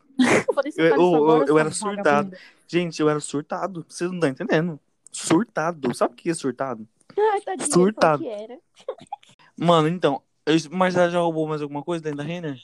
[0.76, 0.96] Eu Eu-
[1.28, 2.36] eu- eu era surtado.
[2.68, 3.86] Gente, eu era surtado.
[3.88, 4.78] Vocês não estão entendendo.
[5.10, 5.94] Surtado.
[5.94, 6.86] Sabe o que é surtado?
[7.18, 8.22] Ai, tadinha, Surtado.
[9.56, 10.20] Mano, então.
[10.44, 12.60] eu- Mas ela já roubou mais alguma coisa dentro da Renner?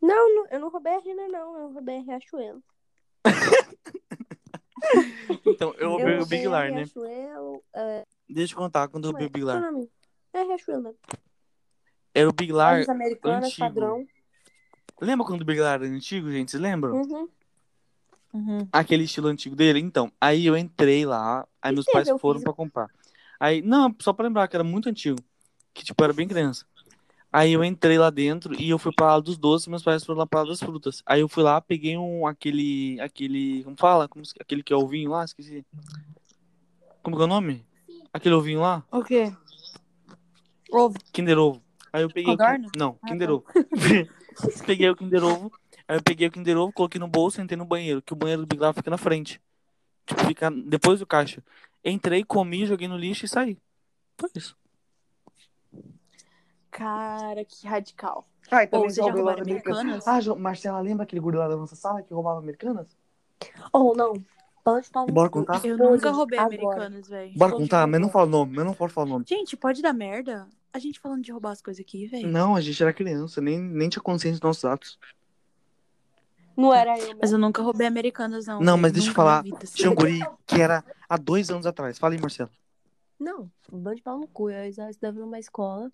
[0.00, 1.58] Não, não, eu não roubei a Renner, não.
[1.58, 2.62] Eu roubei a Riachuelo.
[5.44, 6.76] Então, eu roubei o Big Lar, né?
[6.84, 9.60] Riachuelo, é, Deixa eu contar quando eu roubei o Big é Lar.
[9.72, 9.88] nome?
[10.36, 10.92] É Riachuelo, né?
[12.14, 12.72] Era o Big Lar.
[12.72, 13.66] Lojas Americanas, antigo.
[13.66, 14.06] padrão.
[15.00, 16.50] Lembra quando o Big Lar era antigo, gente?
[16.50, 16.94] Vocês lembram?
[16.94, 17.28] Uhum.
[18.34, 18.68] Uhum.
[18.70, 19.80] aquele estilo antigo dele.
[19.80, 22.90] Então, aí eu entrei lá, aí meus pais o foram pra comprar.
[23.40, 25.18] Aí, não, só pra lembrar que era muito antigo,
[25.72, 26.66] que tipo, era bem criança.
[27.32, 30.18] Aí eu entrei lá dentro e eu fui pra lá dos doces, meus pais foram
[30.18, 31.02] lá pra lá das frutas.
[31.06, 34.06] Aí eu fui lá, peguei um, aquele, aquele, como fala?
[34.06, 35.64] Como, aquele que é ovinho lá, esqueci.
[37.02, 37.64] Como que é o nome?
[38.12, 38.84] Aquele ovinho lá?
[38.90, 39.32] O quê?
[40.70, 40.98] Ovo.
[41.12, 41.62] Kinder Ovo.
[41.92, 42.36] Aí eu peguei.
[42.36, 42.68] Codorna?
[42.76, 43.30] Não, Ah, Kinder.
[43.30, 43.44] Ovo.
[44.66, 45.52] peguei o Kinder Ovo.
[45.88, 48.16] Aí eu peguei o Kinder Ovo, coloquei no bolso e entrei no banheiro, que o
[48.16, 49.40] banheiro do Big Brother fica na frente.
[50.04, 51.42] Tipo, fica depois do caixa.
[51.84, 53.58] Entrei, comi, joguei no lixo e saí.
[54.18, 54.56] Foi isso.
[56.70, 58.28] Cara, que radical.
[58.50, 59.80] Ah, e também Ou você já lá roubaram Americanas?
[59.80, 60.28] Americanas?
[60.28, 62.86] Ah, Marcela, lembra aquele guri lá da nossa sala que roubava Americanas?
[63.72, 64.14] Ou não.
[64.62, 65.64] Pode um Bora contar?
[65.64, 66.56] Eu nunca roubei agora.
[66.56, 67.32] americanas, velho.
[67.38, 69.24] Bora contar, mas não fala o nome, mas não pode falar o nome.
[69.28, 70.48] Gente, pode dar merda?
[70.72, 72.28] A gente falando de roubar as coisas aqui, velho.
[72.28, 74.98] Não, a gente era criança, nem, nem tinha consciência dos nossos atos.
[76.56, 77.36] Não era eu, Mas né?
[77.36, 78.60] eu nunca roubei americanas, não.
[78.60, 79.44] Não, mas deixa eu falar.
[79.74, 81.98] Tinha um guri que era há dois anos atrás.
[81.98, 82.50] Fala aí, Marcelo.
[83.18, 84.50] Não, um bando de pau no cu.
[84.50, 85.90] Eu estudava numa escola,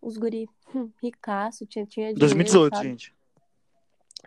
[0.00, 2.20] os guri hum, ricaço, tinha, tinha dinheiro.
[2.20, 2.88] 2018, sabe?
[2.88, 3.14] gente.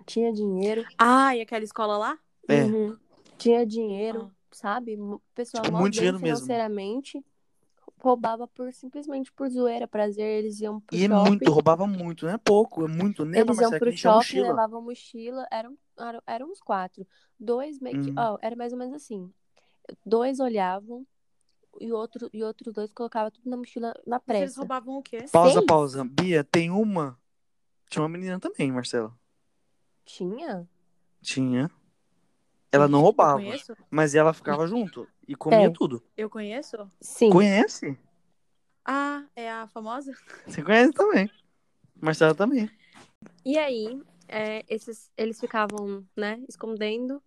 [0.05, 0.85] Tinha dinheiro.
[0.97, 2.19] Ah, e aquela escola lá?
[2.47, 2.63] É.
[2.63, 2.97] Uhum.
[3.37, 4.35] Tinha dinheiro, Ah.
[4.51, 4.95] sabe?
[4.95, 6.45] Mo- Pessoal Tipo, muito dinheiro mesmo.
[8.01, 10.25] Roubava por simplesmente por zoeira, prazer.
[10.43, 11.29] Eles iam pro E é shopping.
[11.29, 13.25] muito, roubava muito, não é pouco, é muito.
[13.25, 14.47] Nem Eles pra iam pro shopping, mochila.
[14.47, 15.47] levavam mochila.
[15.51, 17.05] Eram, eram, eram uns quatro.
[17.39, 18.09] Dois meio que.
[18.09, 18.15] Uhum.
[18.17, 19.31] ó, era mais ou menos assim.
[20.05, 21.05] Dois olhavam
[21.79, 24.59] e outro e outros dois colocavam tudo na mochila na Vocês pressa.
[24.59, 25.25] roubavam o quê?
[25.31, 25.65] Pausa, Seis?
[25.65, 26.03] pausa.
[26.05, 27.19] Bia, tem uma.
[27.89, 29.13] Tinha uma menina também, Marcela.
[30.05, 30.67] Tinha?
[31.21, 31.69] Tinha.
[32.71, 33.41] Ela não roubava,
[33.89, 35.69] mas ela ficava junto e comia É.
[35.69, 36.01] tudo.
[36.17, 36.75] Eu conheço?
[36.99, 37.29] Sim.
[37.29, 37.95] Conhece?
[38.83, 40.11] Ah, é a famosa?
[40.47, 41.29] Você conhece também.
[42.01, 42.67] Marcela também.
[43.45, 47.21] E aí, é, esses, eles ficavam, né, escondendo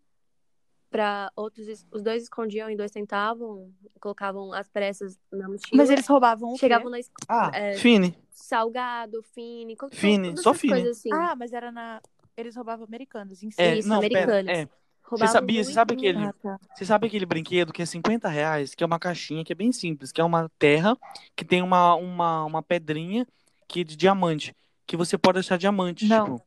[0.91, 1.87] para outros.
[1.93, 5.77] Os dois escondiam e dois tentavam, colocavam as pressas na mochila.
[5.81, 6.59] Mas eles roubavam o quê?
[6.59, 7.27] chegavam na escola.
[7.29, 7.75] Ah, É.
[7.75, 8.19] Fine.
[8.31, 11.13] Salgado, Fine, todas só coisas assim.
[11.13, 12.01] Ah, mas era na...
[12.37, 13.61] Eles roubavam americanos em si.
[13.63, 14.25] É, Isso, não, pera.
[14.25, 14.69] americanas.
[15.13, 16.59] Roubavam sabia- você sabe aquele- Ah, tá.
[16.75, 19.71] Você sabe aquele brinquedo que é 50 reais, que é uma caixinha que é bem
[19.73, 20.97] simples, que é uma terra
[21.37, 23.27] que tem uma, uma, uma pedrinha
[23.69, 24.55] que é de diamante,
[24.87, 26.25] que você pode achar diamante, Não.
[26.25, 26.47] tipo.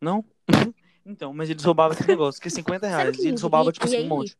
[0.00, 0.24] Não?
[1.06, 3.18] então, mas eles roubavam esse negócio, que é 50 Sabe o reais.
[3.24, 4.36] E eles roubavam, tipo E assim, um monte.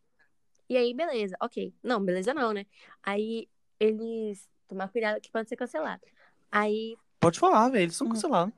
[0.69, 1.73] E aí, beleza, ok.
[1.83, 2.67] Não, beleza não, né?
[3.03, 3.49] Aí
[3.81, 4.47] eles.
[4.69, 6.03] Tomar cuidado que pode ser cancelado.
[6.51, 6.97] Aí.
[7.21, 8.11] Pode falar, velho, eles são Hum.
[8.11, 8.55] cancelados.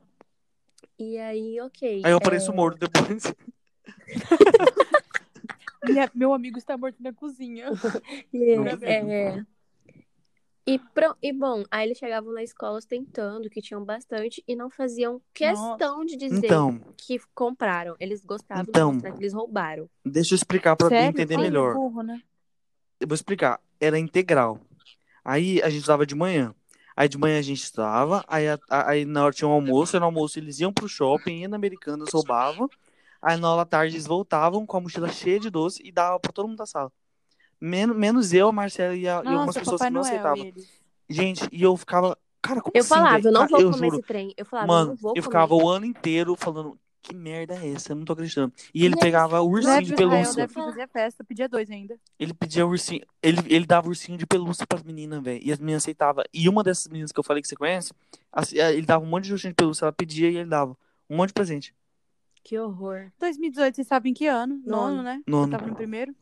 [0.99, 2.01] E aí, ok.
[2.03, 3.23] Aí eu apareço é, morto depois.
[5.85, 7.69] Minha- meu amigo está morto na cozinha.
[8.33, 9.45] E, Não é,
[10.67, 14.67] e, pro- e bom, aí eles chegavam na escola tentando, que tinham bastante, e não
[14.71, 17.95] faziam questão de dizer Então, que compraram.
[17.99, 18.89] Eles gostavam Então.
[18.89, 19.87] de mostrar que eles roubaram.
[20.03, 21.09] deixa eu explicar pra Sério?
[21.09, 21.75] entender melhor.
[21.75, 22.19] burro, né?
[22.99, 23.59] Eu vou explicar.
[23.79, 24.59] Era integral.
[25.23, 26.55] Aí a gente estudava de manhã.
[26.97, 28.23] Aí de manhã a gente estudava.
[28.27, 29.95] Aí, a- aí na hora tinha um almoço.
[29.95, 32.67] Aí no almoço eles iam pro shopping, iam na Americanas, roubavam.
[33.25, 36.19] Aí na aula à tarde eles voltavam com a mochila cheia de doce e davam
[36.19, 36.91] pra todo mundo da sala.
[37.59, 40.13] Menos, menos eu, a Marcela e, a- e algumas Nossa, pessoas Papai que não Noel
[40.13, 40.45] aceitavam.
[40.45, 40.67] eles.
[41.09, 42.17] Gente, e eu ficava.
[42.41, 43.27] Cara, como Eu assim, falava, velho?
[43.27, 43.97] eu não vou eu comer juro.
[43.97, 44.33] esse trem.
[44.37, 45.23] Eu falava, eu Mano, não vou eu comer.
[45.23, 46.79] ficava o ano inteiro falando.
[47.01, 47.91] Que merda é essa?
[47.91, 48.51] Eu não tô acreditando.
[48.73, 50.47] E ele E pegava o ursinho Deve de Israel, pelúcia.
[50.47, 51.99] deve fazer festa, pedia dois ainda.
[52.17, 53.05] Ele pedia ursinho.
[53.21, 55.39] Ele, ele dava ursinho de pelúcia pras meninas, velho.
[55.43, 56.23] E as meninas aceitavam.
[56.33, 57.93] E uma dessas meninas que eu falei que você conhece,
[58.31, 59.85] assim, ele dava um monte de ursinho de pelúcia.
[59.85, 60.75] Ela pedia e ele dava.
[61.07, 61.75] Um monte de presente.
[62.47, 63.11] Que horror.
[63.19, 64.61] 2018, vocês sabem em que ano?
[64.63, 64.89] Nono.
[64.91, 65.19] Nono, né?
[65.25, 65.47] Nono.
[65.47, 66.13] Eu tava no primeiro.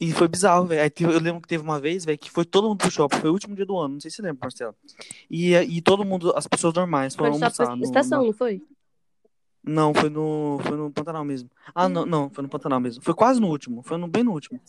[0.00, 0.90] E foi bizarro, velho.
[1.00, 3.18] Eu lembro que teve uma vez, velho, que foi todo mundo pro shopping.
[3.18, 3.94] Foi o último dia do ano.
[3.94, 4.74] Não sei se você lembra, Marcelo.
[5.30, 7.76] E, e todo mundo, as pessoas normais, Foi foram no shopping almoçar.
[7.76, 8.62] no- estação, no- não foi?
[9.66, 11.50] Não, foi no, foi no Pantanal mesmo.
[11.74, 13.02] Ah, não, não, foi no Pantanal mesmo.
[13.02, 14.60] Foi quase no último, foi no, bem no último.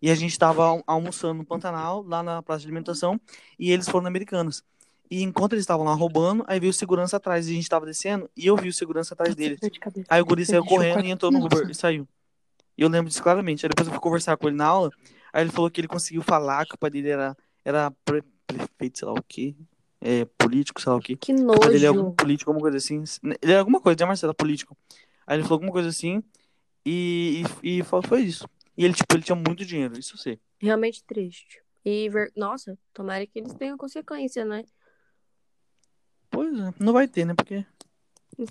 [0.00, 3.20] E a gente tava al- almoçando no Pantanal, lá na praça de alimentação,
[3.58, 4.62] e eles foram na Americanas.
[5.10, 7.86] E enquanto eles estavam lá roubando, aí veio o segurança atrás, e a gente tava
[7.86, 9.60] descendo, e eu vi o segurança atrás deles.
[10.08, 11.44] Aí o guri saiu correndo e entrou no.
[11.44, 12.08] Uber e saiu.
[12.76, 13.64] E eu lembro disso claramente.
[13.64, 14.90] Aí depois eu fui conversar com ele na aula,
[15.32, 18.98] aí ele falou que ele conseguiu falar que o pai dele era, era pre- prefeito,
[18.98, 19.54] sei lá o quê,
[20.00, 21.16] é, político, sei lá o quê.
[21.16, 22.16] Que O pai dele é algum nojo.
[22.16, 23.04] político, alguma coisa assim.
[23.40, 24.34] Ele é alguma coisa, né, Marcelo?
[24.34, 24.76] Político.
[25.26, 26.22] Aí ele falou alguma coisa assim
[26.84, 28.48] e, e, e foi isso.
[28.76, 30.40] E ele, tipo, ele tinha muito dinheiro, isso eu sei.
[30.60, 31.62] Realmente triste.
[31.84, 32.32] E, ver...
[32.36, 34.64] nossa, tomara que eles tenham consequência, né?
[36.34, 37.32] Pois é, não vai ter, né?
[37.32, 37.64] Porque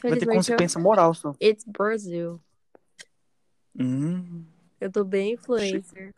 [0.01, 1.35] vai ter consequência moral só.
[1.41, 2.39] it's Brazil.
[3.77, 4.45] Hum.
[4.79, 6.13] Eu tô bem influencer.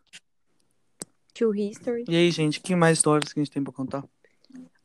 [1.34, 2.06] To history.
[2.08, 4.04] E aí, gente, que mais histórias que a gente tem pra contar?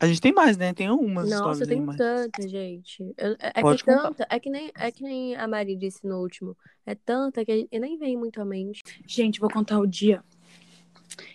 [0.00, 0.72] A gente tem mais, né?
[0.72, 1.96] Tem umas Nossa, histórias aí, tem mas...
[1.96, 3.14] tanta, gente.
[3.16, 5.76] Eu- é é Pode que é tanta, é que nem, é que nem a Mari
[5.76, 6.56] disse no último.
[6.86, 8.82] É tanta que eu nem vem muito à mente.
[9.06, 10.24] Gente, vou contar o dia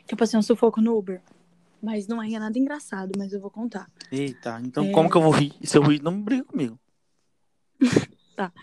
[0.08, 1.22] que eu passei um sufoco no Uber.
[1.82, 3.90] Mas não é nada engraçado, mas eu vou contar.
[4.12, 4.92] Eita, então É.
[4.92, 5.54] como que eu vou rir?
[5.64, 6.80] Se eu rir, não briga comigo.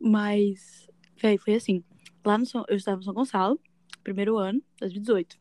[0.00, 0.88] Mas,
[1.20, 1.84] véi, foi assim.
[2.24, 3.60] Lá no São, eu estava no São Gonçalo,
[4.02, 5.38] primeiro ano, 2018.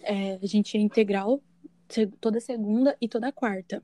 [0.00, 1.42] É, a gente ia integral
[2.20, 3.82] toda segunda e toda quarta.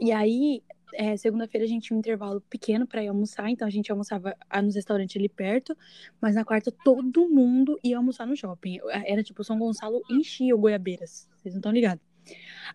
[0.00, 0.62] E aí,
[0.94, 4.36] é, segunda-feira a gente tinha um intervalo pequeno para ir almoçar, então a gente almoçava
[4.48, 5.76] ah, nos restaurantes ali perto,
[6.20, 8.78] mas na quarta todo mundo ia almoçar no shopping.
[9.06, 12.02] Era tipo, São Gonçalo enchia o Goiabeiras, vocês não estão ligados.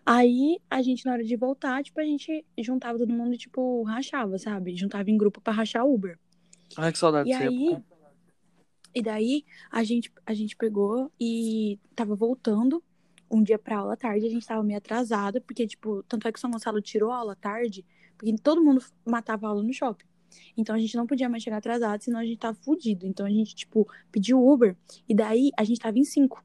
[0.06, 3.82] Aí a gente, na hora de voltar, tipo, a gente juntava todo mundo e, tipo,
[3.84, 4.76] rachava, sabe?
[4.76, 6.18] Juntava em grupo pra rachar Uber.
[6.76, 7.84] Ai, que saudade E dessa aí, época.
[8.94, 12.82] e daí a gente, a gente pegou e tava voltando
[13.30, 16.32] um dia pra aula à tarde, a gente tava meio atrasado, porque, tipo, tanto é
[16.32, 17.84] que o São Gonçalo tirou a aula à tarde,
[18.18, 20.04] porque todo mundo matava aula no shopping.
[20.56, 23.06] Então a gente não podia mais chegar atrasado, senão a gente tava fudido.
[23.06, 24.76] Então a gente, tipo, pediu Uber,
[25.08, 26.44] e daí a gente tava em cinco.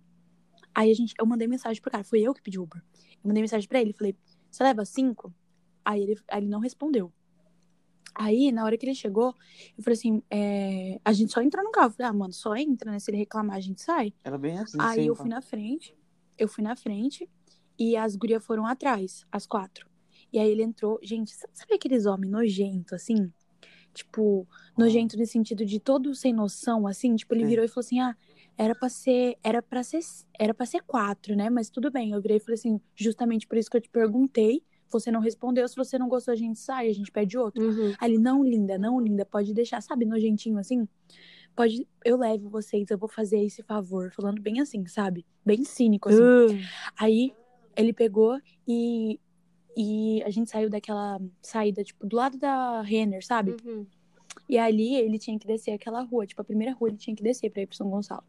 [0.73, 2.81] Aí a gente, eu mandei mensagem pro cara, foi eu que pedi Uber.
[3.23, 4.15] Eu mandei mensagem pra ele, falei,
[4.49, 5.33] você leva cinco?
[5.83, 7.12] Aí ele, aí ele não respondeu.
[8.15, 9.33] Aí, na hora que ele chegou,
[9.75, 11.88] eu falei assim, é, a gente só entra no carro.
[11.88, 12.99] Eu falei, ah, mano, só entra, né?
[12.99, 14.13] Se ele reclamar, a gente sai.
[14.23, 15.97] Era bem assim, Aí eu fui na frente,
[16.38, 17.27] eu fui na frente
[17.77, 19.89] e as gurias foram atrás, as quatro.
[20.34, 23.32] E aí ele entrou, gente, sa- sabe aqueles homens nojentos, assim?
[23.93, 27.15] Tipo, nojento no sentido de todo sem noção, assim?
[27.15, 27.50] Tipo, ele Sim.
[27.50, 28.17] virou e falou assim, ah,
[28.58, 30.00] era pra ser, era pra ser,
[30.38, 31.50] era pra ser quatro, né?
[31.52, 32.12] Mas tudo bem.
[32.12, 35.67] Eu virei e falei assim, justamente por isso que eu te perguntei, você não respondeu,
[35.67, 37.63] se você não gostou, a gente sai, a gente pede outro.
[37.63, 37.93] Uhum.
[38.00, 40.88] Aí ele, não, linda, não, linda, pode deixar, sabe, nojentinho assim?
[41.56, 45.24] Pode, eu levo vocês, eu vou fazer esse favor, falando bem assim, sabe?
[45.46, 46.24] Bem cínico, assim.
[46.24, 46.60] Uh,
[46.98, 47.34] Aí
[47.76, 49.19] ele pegou e,
[49.75, 53.51] e a gente saiu daquela saída, tipo, do lado da Renner, sabe?
[53.65, 53.86] uhum.
[54.49, 57.23] E ali ele tinha que descer aquela rua, tipo, a primeira rua ele tinha que
[57.23, 58.23] descer pra ir pro São Gonçalo.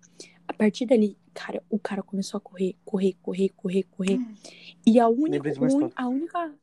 [0.46, 4.20] A partir dali, cara, o cara começou a correr, correr, correr, correr, correr.
[4.86, 5.38] E a única,
[5.76, 6.54] un- a única,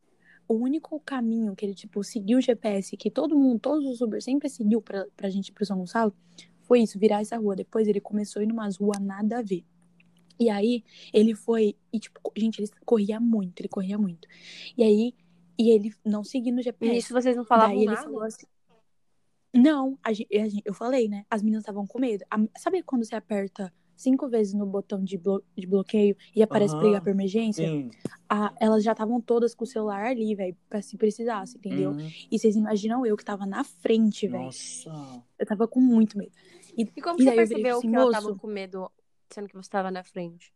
[0.48, 4.22] o único caminho que ele, tipo, seguiu o GPS, que todo mundo, todos os Uber
[4.22, 6.14] sempre seguiu pra, pra gente ir pro São Gonçalo,
[6.62, 7.56] foi isso, virar essa rua.
[7.56, 9.64] Depois ele começou a ir numas ruas nada a ver.
[10.42, 14.28] E aí ele foi, e tipo, gente, ele corria muito, ele corria muito.
[14.76, 15.14] E aí,
[15.58, 16.98] e ele não seguindo o E GPS.
[16.98, 18.02] isso vocês não falavam Daí ele nada?
[18.04, 18.48] falou assim.
[19.54, 21.26] Não, a gen- a gen- eu falei, né?
[21.30, 22.24] As meninas estavam com medo.
[22.32, 26.74] A- sabe quando você aperta cinco vezes no botão de, blo- de bloqueio e aparece
[26.74, 27.68] pra ligar pra emergência?
[28.30, 31.92] A- elas já estavam todas com o celular ali, velho, pra se precisasse, entendeu?
[31.92, 32.10] Uhum.
[32.32, 34.46] E vocês imaginam eu que tava na frente, velho.
[34.46, 35.24] Nossa.
[35.38, 36.32] Eu tava com muito medo.
[36.78, 38.90] E como E você e percebeu que assim, ela tava "Moço." com medo,
[39.34, 40.54] sendo que você tava na frente?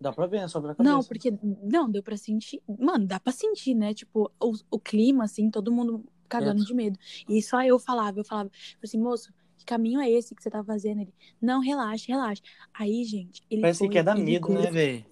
[0.00, 0.92] Dá pra ver, é sobre a cabeça.
[0.94, 1.32] Não, porque.
[1.62, 2.62] Não, deu pra sentir.
[2.78, 3.94] Mano, dá pra sentir, né?
[3.94, 6.68] Tipo, o, o clima, assim, todo mundo cagando Certo.
[6.68, 6.98] de medo.
[7.28, 10.50] E só eu falava, eu falava, falei assim, moço, que caminho é esse que você
[10.50, 11.00] tá fazendo?
[11.00, 12.42] Ele, não, relaxa, relaxa.
[12.74, 15.06] Aí, gente, ele Parece foi, que quer dar medo, né, velho?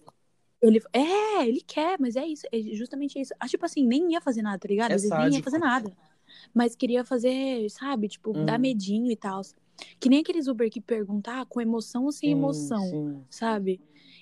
[0.61, 3.35] Ele, é, ele quer, mas é isso, é justamente isso.
[3.39, 4.93] Ah, tipo assim, nem ia fazer nada, tá ligado?
[4.93, 5.45] É Às vezes nem ia sádico.
[5.45, 5.93] fazer nada.
[6.55, 8.61] Mas queria fazer, sabe, tipo, dar Uhum.
[8.61, 9.43] medinho e tal.
[9.99, 13.25] Que nem aqueles Uber que perguntam, ah, com emoção ou sem Sim, emoção, sim.
[13.29, 13.81] sabe?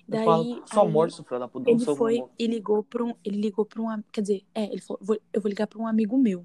[0.08, 1.70] Eu Daí, falo, só morte, seu filho da puta.
[1.70, 3.14] ele foi e ligou pra um.
[3.24, 4.02] Ele ligou pra um.
[4.10, 6.44] Quer dizer, é, ele falou, "Vou- eu vou ligar pra um amigo meu.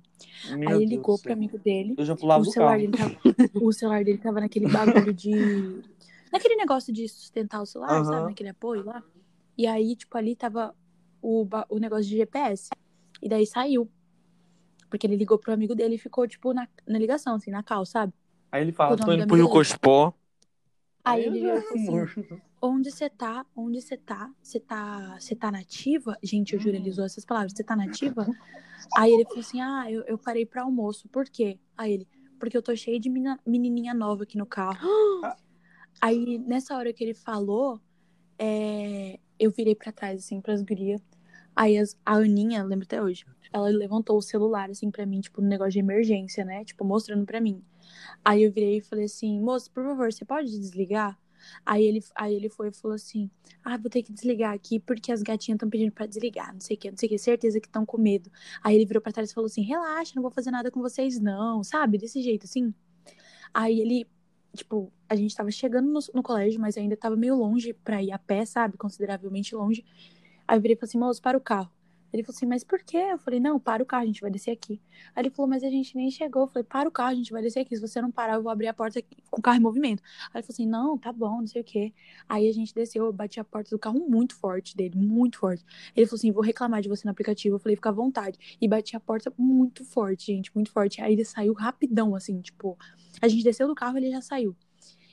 [0.57, 1.95] Meu Aí ele ligou pro amigo dele.
[1.97, 3.15] Eu já pulava O celular, dele tava,
[3.63, 5.81] o celular dele tava naquele bagulho de.
[6.31, 8.03] Naquele negócio de sustentar o celular, Aham.
[8.03, 8.27] sabe?
[8.27, 9.03] Naquele apoio lá.
[9.57, 10.75] E aí, tipo, ali tava
[11.21, 12.69] o, o negócio de GPS.
[13.21, 13.89] E daí saiu.
[14.89, 17.85] Porque ele ligou pro amigo dele e ficou, tipo, na, na ligação, assim, na cal,
[17.85, 18.13] sabe?
[18.51, 19.49] Aí ele fala, O tô indo do pro Rio.
[19.49, 20.13] Cospó.
[21.03, 21.91] Aí ele já- assim,
[22.61, 23.45] onde você tá?
[23.55, 24.29] Onde você tá?
[24.41, 26.17] Você tá, você tá nativa?
[26.21, 27.53] Gente, eu juro, ele usou essas palavras.
[27.53, 28.25] Você tá nativa?
[28.97, 31.07] Aí ele falou assim, ah, eu, eu parei pra almoço.
[31.09, 31.59] Por quê?
[31.77, 32.07] Aí ele,
[32.39, 33.09] porque eu tô cheio de
[33.45, 34.87] menininha nova aqui no carro.
[36.01, 37.79] Aí, nessa hora que ele falou,
[38.37, 41.01] é, eu virei pra trás, assim, pras gurias.
[41.55, 45.41] Aí as- a Aninha, lembro até hoje, ela levantou o celular, assim, pra mim, tipo,
[45.41, 46.63] no negócio de emergência, né?
[46.63, 47.63] Tipo, mostrando pra mim.
[48.23, 51.17] Aí eu virei e falei assim, moço, por favor, você pode desligar?
[51.65, 53.29] Aí ele, aí ele foi e falou assim,
[53.63, 56.75] ah, vou ter que desligar aqui porque as gatinhas estão pedindo pra desligar, não sei
[56.75, 58.31] o que, não sei o que, certeza que estão com medo.
[58.63, 61.19] Aí ele virou pra trás e falou assim, relaxa, não vou fazer nada com vocês
[61.19, 61.97] não, sabe?
[61.97, 62.73] Desse jeito, assim.
[63.53, 64.07] Aí ele,
[64.55, 68.11] tipo, a gente tava chegando no, no colégio, mas ainda tava meio longe pra ir
[68.11, 68.77] a pé, sabe?
[68.77, 69.85] Consideravelmente longe.
[70.47, 71.71] Aí eu virei e falei assim, moço, para o carro.
[72.11, 72.97] Ele falou assim, mas por quê?
[72.97, 74.81] Eu falei, não, para o carro, a gente vai descer aqui.
[75.15, 76.43] Aí ele falou, mas a gente nem chegou.
[76.43, 77.75] Eu falei, para o carro, a gente vai descer aqui.
[77.75, 80.01] Se você não parar, eu vou abrir a porta aqui, com o carro em movimento.
[80.33, 81.93] Aí ele falou assim, não, tá bom, não sei o quê.
[82.27, 85.63] Aí a gente desceu, eu bati a porta do carro muito forte dele, muito forte.
[85.95, 87.55] Ele falou assim, vou reclamar de você no aplicativo.
[87.55, 88.57] Eu falei, fica à vontade.
[88.59, 91.01] E bati a porta muito forte, gente, muito forte.
[91.01, 92.77] Aí ele saiu rapidão, assim, tipo,
[93.21, 94.55] a gente desceu do carro, ele já saiu.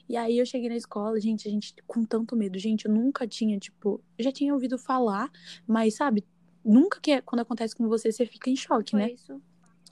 [0.08, 2.58] E aí eu cheguei na escola, gente, a gente com tanto medo.
[2.58, 5.30] Gente, eu nunca tinha, tipo, já tinha ouvido falar,
[5.66, 6.24] mas sabe,
[6.64, 9.10] nunca que é, quando acontece com você, você fica em choque, Foi né?
[9.12, 9.40] isso.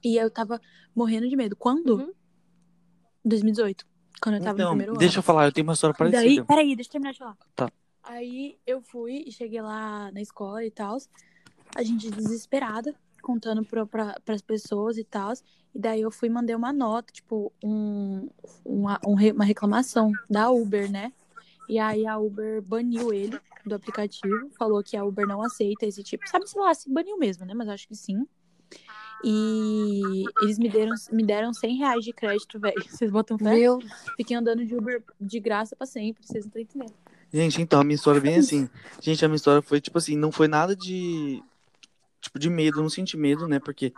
[0.02, 0.60] E eu tava
[0.94, 1.54] morrendo de medo.
[1.56, 1.96] Quando?
[1.96, 2.12] Uhum.
[3.24, 3.86] 2018.
[4.20, 5.22] Quando eu tava no Então, primeiro deixa eu ano.
[5.22, 6.44] falar, eu tenho uma história Daí, parecida.
[6.44, 7.36] peraí, deixa eu terminar de falar.
[7.54, 7.70] Tá.
[8.02, 10.96] Aí eu fui e cheguei lá na escola e tal.
[11.74, 15.32] A gente desesperada, contando pra, pra, pras pessoas e tal.
[15.74, 18.28] E daí eu fui e mandei uma nota, tipo, um,
[18.64, 21.12] uma, um uma reclamação da Uber, né?
[21.72, 26.02] E aí a Uber baniu ele do aplicativo, falou que a Uber não aceita esse
[26.02, 26.28] tipo.
[26.28, 27.54] Sabe, sei lá, se baniu mesmo, né?
[27.54, 28.26] Mas eu acho que sim.
[29.24, 32.74] E eles me deram, me deram 100 reais de crédito, velho.
[32.86, 33.54] Vocês botam fé?
[33.54, 33.78] Meu
[34.18, 36.94] Fiquei andando de Uber de graça pra sempre, vocês não estão entendendo.
[37.32, 38.68] Gente, então, a minha história é bem assim.
[39.00, 41.42] Gente, a minha história foi, tipo assim, não foi nada de.
[42.20, 43.58] Tipo, de medo, eu não senti medo, né?
[43.58, 43.94] Porque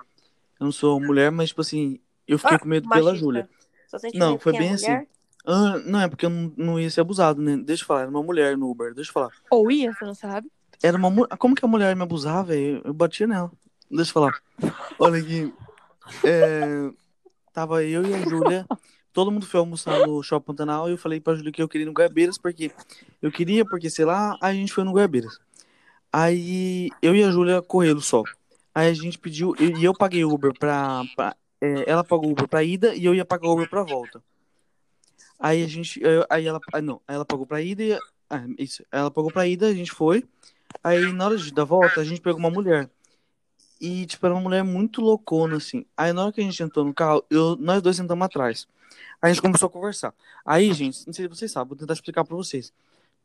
[0.61, 3.19] eu não sou mulher, mas, tipo assim, eu fiquei Ah, com medo pela machista.
[3.19, 3.49] Júlia.
[3.89, 5.05] Só sente Não, foi é bem assim.
[5.46, 7.57] Ah, não, é porque eu não, não ia ser abusado, né?
[7.57, 9.30] Deixa eu falar, era uma mulher no Uber, deixa eu falar.
[9.50, 10.50] Ou ia, você não sabe?
[10.83, 11.37] Era uma mulher.
[11.38, 12.80] Como que a mulher me abusava, velho?
[12.85, 13.50] Eu batia nela.
[13.90, 14.38] Deixa eu falar.
[14.98, 15.52] Olha aqui.
[16.24, 16.90] É,
[17.52, 18.66] Tava eu e a Júlia.
[19.12, 21.85] Todo mundo foi almoçar no Shopping Pantanal e eu falei pra Júlia que eu queria
[21.85, 22.72] ir no Goiabeiras, porque
[23.22, 25.38] eu queria, porque sei lá, aí a gente foi no Goiabeiras.
[26.12, 28.22] Aí eu e a Júlia correndo só.
[28.74, 31.02] Aí a gente pediu, e e eu paguei Uber pra.
[31.14, 34.20] pra- é, ela pagou Uber pra ida e eu ia pagar Uber pra volta.
[35.38, 36.01] Aí a gente.
[36.31, 36.61] Aí ela.
[36.73, 37.99] ah, Não, ela pagou pra ida e.
[38.31, 38.85] Ah, isso.
[38.90, 40.25] Ela pagou pra ida, a gente foi.
[40.83, 42.90] Aí na hora de dar volta, a gente pegou uma mulher.
[43.81, 45.85] E, tipo, era uma mulher muito loucona, assim.
[45.97, 48.66] Aí na hora que a gente entrou no carro, eu, nós dois sentamos atrás.
[49.20, 50.14] Aí a gente começou a conversar.
[50.44, 52.73] Aí, gente, não sei se vocês sabem, vou tentar explicar pra vocês.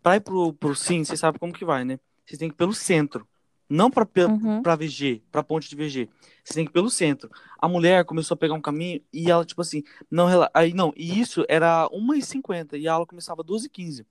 [0.01, 1.99] Pra ir pro, pro Sim, vocês sabem como que vai, né?
[2.25, 3.27] Vocês têm que ir pelo centro.
[3.69, 4.63] Não pe- Uhum.
[4.63, 6.09] pra VG, pra ponte de VG.
[6.43, 7.29] Vocês têm que ir pelo centro.
[7.59, 10.27] A mulher começou a pegar um caminho e ela, tipo assim, não.
[10.53, 14.05] Aí, não, e isso era 1h50 e a aula começava 2h15.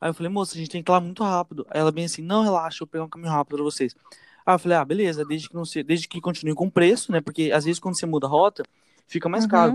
[0.00, 1.64] Aí eu falei, moça, a gente tem que ir lá muito rápido.
[1.70, 3.94] Aí ela bem assim, não, relaxa, eu vou pegar um caminho rápido pra vocês.
[4.44, 5.82] Aí eu falei, ah, beleza, desde que não se...
[5.82, 7.20] desde que continue com o preço, né?
[7.20, 8.64] Porque às vezes quando você muda a rota,
[9.06, 9.50] fica mais Uhum.
[9.50, 9.74] caro.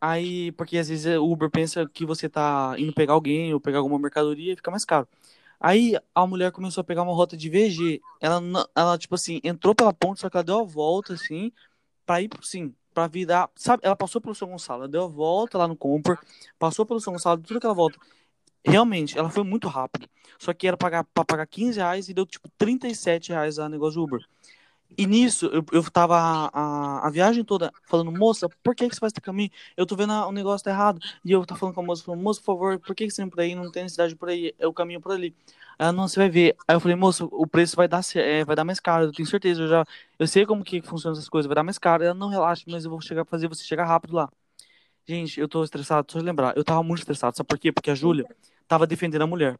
[0.00, 3.78] Aí, porque às vezes o Uber pensa que você tá indo pegar alguém ou pegar
[3.78, 5.06] alguma mercadoria e fica mais caro.
[5.60, 8.00] Aí a mulher começou a pegar uma rota de VG.
[8.20, 8.40] Ela,
[8.74, 11.50] ela tipo assim, entrou pela ponte, só que ela deu a volta, assim,
[12.04, 13.50] pra ir, pro- sim, pra virar.
[13.56, 16.18] Sabe, ela passou pelo São Gonçalo, ela deu a volta lá no Compor,
[16.58, 17.98] passou pelo São Gonçalo, tudo aquela volta.
[18.64, 20.08] Realmente, ela foi muito rápido.
[20.38, 24.02] Só que era pagar, pra pagar 15 reais e deu tipo 37 reais a negócio
[24.02, 24.20] Uber.
[24.98, 28.94] E nisso, eu, eu tava a, a, a viagem toda falando, moça, por que, que
[28.94, 29.50] você faz esse caminho?
[29.76, 31.00] Eu tô vendo o negócio tá errado.
[31.24, 33.22] E eu tava falando com a moça, falando, moça, por favor, por que, que você
[33.22, 33.54] vem por aí?
[33.54, 35.34] Não tem necessidade por aí, é o caminho por ali.
[35.78, 36.56] Ela, não, você vai ver.
[36.66, 39.28] Aí eu falei, moça, o preço vai dar, é, vai dar mais caro, eu tenho
[39.28, 39.84] certeza, eu já,
[40.18, 42.02] eu sei como que funciona essas coisas, vai dar mais caro.
[42.04, 44.30] Ela, não, relaxa, mas eu vou chegar, fazer você chegar rápido lá.
[45.06, 47.70] Gente, eu tô estressado, só de lembrar, eu tava muito estressado, sabe por quê?
[47.72, 48.26] Porque a Júlia
[48.66, 49.56] tava defendendo a mulher.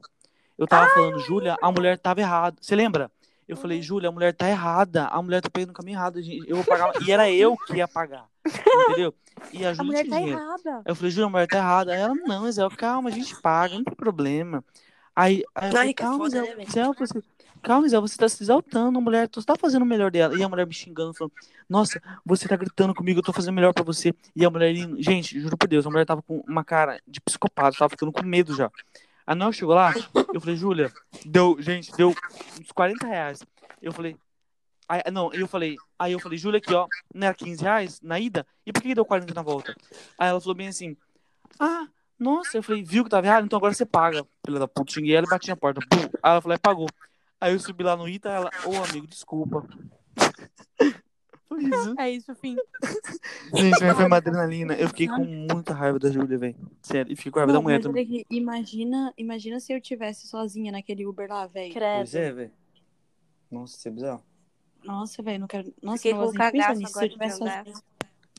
[0.59, 2.57] Eu tava falando, Júlia, a mulher tava errada.
[2.61, 3.11] Você lembra?
[3.48, 5.06] Eu falei, Júlia, a mulher tá errada.
[5.06, 6.20] A mulher tá pegando o caminho errado.
[6.22, 6.48] gente.
[6.48, 6.92] Eu vou pagar.
[7.02, 8.26] E era eu que ia pagar.
[8.44, 9.14] Entendeu?
[9.52, 10.40] E a A Júlia mulher tinha tá dinheiro.
[10.40, 10.82] errada.
[10.85, 11.92] Eu falei, Júlia, a mulher tá errada.
[11.92, 14.64] Aí ela, não, Zé, calma, a gente paga, não tem problema.
[15.14, 16.64] Aí, aí eu falei, calma, Zé, né,
[16.98, 17.22] você...
[17.62, 20.37] calma, Zé, você tá se exaltando, a mulher, você tá fazendo o melhor dela.
[20.38, 21.32] E a mulher me xingando, falando,
[21.68, 24.12] nossa, você tá gritando comigo, eu tô fazendo o melhor pra você.
[24.35, 27.78] E a mulher, gente, juro por Deus, a mulher tava com uma cara de psicopata,
[27.78, 28.70] tava ficando com medo já.
[29.35, 29.93] Na hora que chegou lá,
[30.33, 30.93] eu falei, Júlia,
[31.25, 32.15] deu, gente, deu
[32.61, 33.43] uns 40 reais.
[33.83, 34.17] Eu falei,
[34.89, 38.21] aí, não, eu falei, aí eu falei, Júlia, aqui, ó, não era 15 reais na
[38.21, 38.47] ida?
[38.65, 39.75] E por que deu 40 na volta?
[40.19, 40.97] Aí ela falou bem assim,
[41.59, 43.45] ah, nossa, eu falei, viu que tava errado?
[43.45, 44.27] Então agora você paga.
[44.45, 45.81] Filha da puta, xinguei ela e bati na porta.
[45.81, 46.03] Pum.
[46.23, 46.89] Aí ela falou, é, pagou.
[47.41, 49.67] Aí eu subi lá no Ita, ela, ô amigo, desculpa.
[51.48, 51.94] Foi isso.
[51.98, 52.56] É isso, fim.
[53.54, 54.74] Gente, mas foi uma adrenalina.
[54.74, 56.56] Eu fiquei com muita raiva da Júlia, velho.
[56.82, 58.02] Sério, e fiquei com raiva da Não, mulher mas também.
[58.04, 61.72] aqui, imagina, imagina se eu tivesse sozinha naquele Uber lá, velho.
[61.72, 61.96] Credo.
[61.98, 62.50] Pois é, velho.
[63.50, 64.22] Nossa, isso é bizarro.
[64.85, 65.72] Nossa, velho, não quero.
[65.82, 66.92] Nossa, Fiquei não com de pensar cagaço nisso.
[66.92, 67.64] Se agora eu de tivesse andar.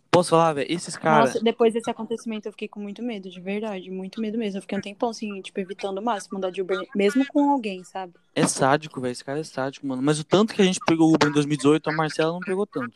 [0.10, 0.72] Posso falar, velho?
[0.72, 1.30] Esses caras.
[1.34, 3.90] Nossa, depois desse acontecimento eu fiquei com muito medo, de verdade.
[3.92, 4.58] Muito medo mesmo.
[4.58, 7.84] Eu fiquei um tempão assim, tipo, evitando o máximo andar de Uber, mesmo com alguém,
[7.84, 8.14] sabe?
[8.34, 9.12] É sádico, velho.
[9.12, 10.02] Esse cara é sádico, mano.
[10.02, 12.96] Mas o tanto que a gente pegou Uber em 2018, a Marcela não pegou tanto.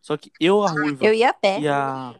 [0.00, 1.60] Só que eu, a Ruiva Eu ia a pé.
[1.60, 2.14] e a.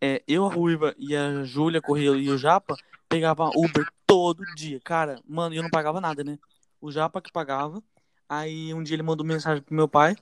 [0.00, 2.76] É, eu, a Ruiva e a Júlia Correia e o Japa
[3.08, 4.78] pegava Uber todo dia.
[4.84, 6.38] Cara, mano, eu não pagava nada, né?
[6.80, 7.82] O Japa que pagava.
[8.28, 10.16] Aí um dia ele mandou mensagem pro meu pai,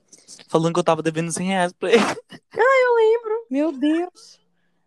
[0.47, 2.01] falando que eu tava devendo 100 reais pra ele.
[3.49, 4.39] Meu Deus.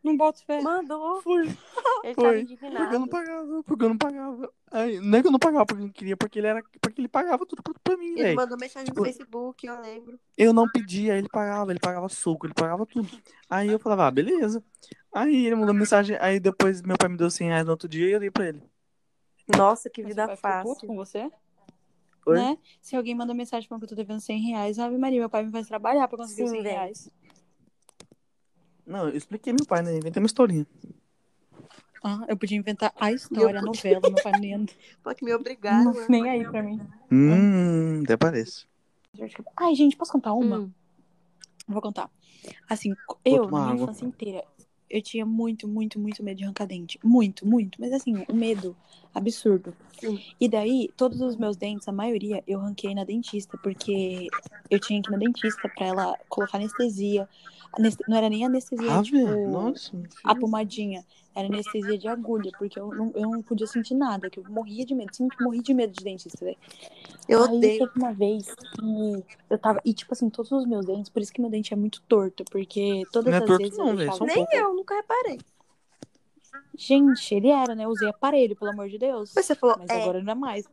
[0.02, 0.60] Não boto fé.
[0.62, 1.20] Mandou.
[1.22, 1.46] Foi.
[2.04, 2.14] Ele Foi.
[2.14, 3.08] tava Porque eu não indignado.
[3.08, 4.52] pagava, porque eu não pagava.
[4.70, 6.62] Aí, não é que eu não pagava porque eu não queria, porque ele era.
[6.80, 8.36] Porque ele pagava tudo pra, pra mim, Ele velho.
[8.36, 10.18] mandou mensagem Tipo- no Facebook, eu lembro.
[10.36, 13.08] Eu não pedia, ele pagava, ele pagava suco, ele pagava tudo.
[13.50, 14.62] Aí eu falava, ah, beleza.
[15.12, 18.06] Aí ele mandou mensagem, aí depois meu pai me deu 100 reais no outro dia
[18.08, 18.62] e eu dei pra ele.
[19.56, 20.86] Nossa, que vida fácil.
[20.86, 21.28] com você?
[22.28, 22.36] Oi?
[22.36, 22.58] Né?
[22.82, 25.46] Se alguém manda mensagem falando que eu tô devendo 100 reais, Ave Maria, meu pai
[25.46, 26.74] me faz trabalhar pra conseguir Sim, 100 velho.
[26.74, 27.10] reais.
[28.86, 29.96] Não, eu expliquei meu pai, né?
[29.96, 30.66] Inventei uma historinha.
[32.04, 34.66] Ah, eu podia inventar a história, a novela, meu pai nem,
[35.02, 35.94] Pô, que me obrigaram.
[35.94, 36.78] não, nem aí pra mim.
[37.10, 38.66] Hum, até parece.
[39.56, 40.58] Ai, gente, posso contar uma?
[40.58, 40.70] Hum.
[41.66, 42.10] Vou contar.
[42.68, 43.84] Assim, eu, tomar minha água.
[43.84, 44.44] infância inteira,
[44.90, 47.00] eu tinha muito, muito, muito medo de arrancar dente.
[47.02, 47.80] Muito, muito.
[47.80, 48.76] Mas assim, um medo
[49.18, 49.74] absurdo.
[50.00, 50.20] Sim.
[50.40, 54.28] E daí, todos os meus dentes, a maioria, eu ranquei na dentista, porque
[54.70, 57.28] eu tinha que ir na dentista pra ela colocar anestesia.
[57.76, 59.92] Aneste- Não era nem anestesia, Ah, tipo, nossa.
[60.24, 61.04] a pomadinha.
[61.34, 64.84] Era anestesia de agulha, porque eu não, eu não podia sentir nada, que eu morria
[64.84, 65.14] de medo.
[65.14, 66.56] Sempre morri de medo de dentista, velho.
[67.28, 67.78] Eu Aí odeio.
[67.86, 69.80] teve uma vez que eu tava.
[69.84, 72.44] E, tipo assim, todos os meus dentes, por isso que meu dente é muito torto,
[72.50, 74.24] porque todas Não é as torto vezes não, eu deixava.
[74.24, 74.56] um Nem pouco.
[74.56, 75.38] eu, nunca reparei.
[76.76, 77.84] Gente, ele era, né?
[77.84, 79.32] Eu usei aparelho, pelo amor de Deus.
[79.34, 80.02] Mas você falou, Mas é.
[80.02, 80.64] agora não é mais.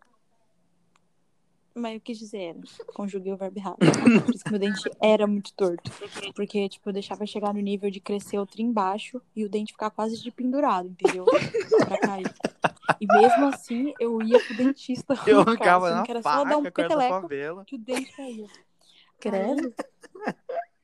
[1.77, 2.59] Mas eu quis dizer, era.
[2.93, 3.77] Conjuguei o verbo errado.
[4.25, 5.91] Por isso que meu dente era muito torto.
[6.33, 9.89] Porque, tipo, eu deixava chegar no nível de crescer outro embaixo e o dente ficar
[9.89, 11.25] quase de pendurado, entendeu?
[11.25, 12.33] Pra cair.
[13.01, 15.15] E mesmo assim, eu ia pro dentista.
[15.27, 18.47] Eu arrancava sendo na que era só faca, dar um peteleco que o dente caía.
[19.19, 19.73] Credo.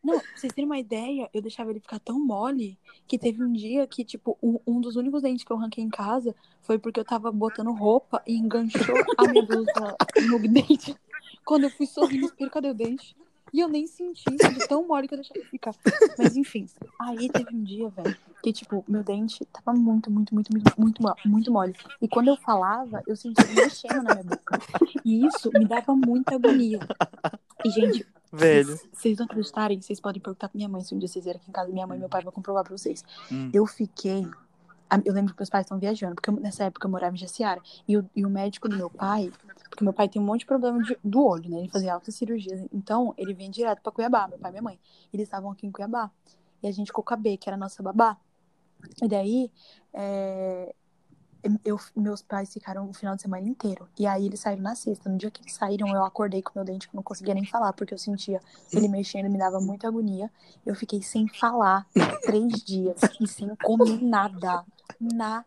[0.03, 2.77] Não, pra vocês terem uma ideia, eu deixava ele ficar tão mole
[3.07, 5.89] que teve um dia que, tipo, um, um dos únicos dentes que eu arranquei em
[5.89, 9.95] casa foi porque eu tava botando roupa e enganchou a minha blusa
[10.27, 10.95] no dente.
[11.45, 13.15] Quando eu fui sorrir no espelho, cadê o dente?
[13.53, 15.75] E eu nem senti, de tão mole que eu deixei ele ficar.
[16.17, 16.67] Mas enfim,
[16.99, 21.03] aí teve um dia, velho, que, tipo, meu dente tava muito, muito, muito, muito, muito,
[21.25, 21.75] muito mole.
[22.01, 24.59] E quando eu falava, eu sentia ele mexendo na minha boca.
[25.03, 26.79] E isso me dava muita agonia.
[27.65, 28.79] E, gente, Velho.
[28.93, 31.49] vocês- não acreditarem, vocês podem perguntar pra minha mãe se um dia vocês vierem aqui
[31.49, 31.71] em casa.
[31.71, 33.03] Minha mãe e meu pai vão comprovar pra vocês.
[33.31, 33.49] Hum.
[33.53, 34.25] Eu fiquei.
[35.05, 37.61] Eu lembro que meus pais estão viajando, porque eu- nessa época eu morava em Jaciara.
[37.87, 39.31] E o, e o médico do meu pai,
[39.69, 41.59] porque meu pai tem um monte de problema de- do olho, né?
[41.59, 42.61] Ele fazia altas cirurgias.
[42.73, 44.79] Então, ele vinha direto pra Cuiabá, meu pai e minha mãe.
[45.13, 46.11] Eles estavam aqui em Cuiabá.
[46.61, 48.17] E a gente ficou com a B, que era a nossa babá.
[49.01, 49.49] E daí,
[49.93, 50.75] é,
[51.65, 53.87] eu, meus pais ficaram o final de semana inteiro.
[53.97, 55.09] E aí eles saíram na sexta.
[55.09, 57.45] No dia que eles saíram, eu acordei com meu dente que eu não conseguia nem
[57.45, 58.39] falar, porque eu sentia
[58.71, 60.29] ele mexendo, me dava muita agonia.
[60.65, 61.87] Eu fiquei sem falar
[62.23, 64.63] três dias e sem comer nada.
[64.99, 65.45] Nada.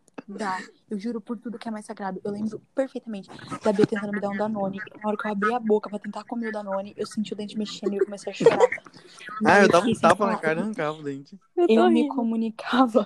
[0.90, 2.20] Eu juro por tudo que é mais sagrado.
[2.24, 3.28] Eu lembro perfeitamente
[3.62, 4.78] da Bia tentando me dar um Danone.
[5.02, 7.36] Na hora que eu abri a boca pra tentar comer o Danone, eu senti o
[7.36, 8.58] dente mexendo e eu comecei a chorar.
[9.44, 11.38] Ah, eu dava um tapa na cara e arrancava o dente.
[11.56, 13.04] Eu Eu me comunicava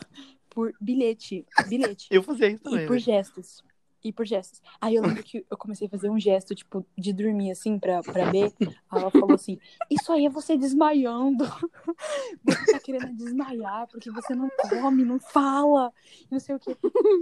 [0.59, 1.47] por bilhete.
[1.69, 2.09] Bilhete.
[2.11, 2.81] Eu fazia isso E também.
[2.89, 2.99] por velho.
[3.05, 3.63] gestos.
[4.05, 4.63] E por gestos.
[4.81, 8.01] Aí eu lembro que eu comecei a fazer um gesto, tipo, de dormir assim pra,
[8.03, 8.53] pra ver.
[8.61, 9.59] Aí ela falou assim:
[9.91, 11.45] Isso aí é você desmaiando.
[12.45, 15.93] Você tá querendo desmaiar porque você não come, não fala.
[16.31, 16.77] Não sei o quê.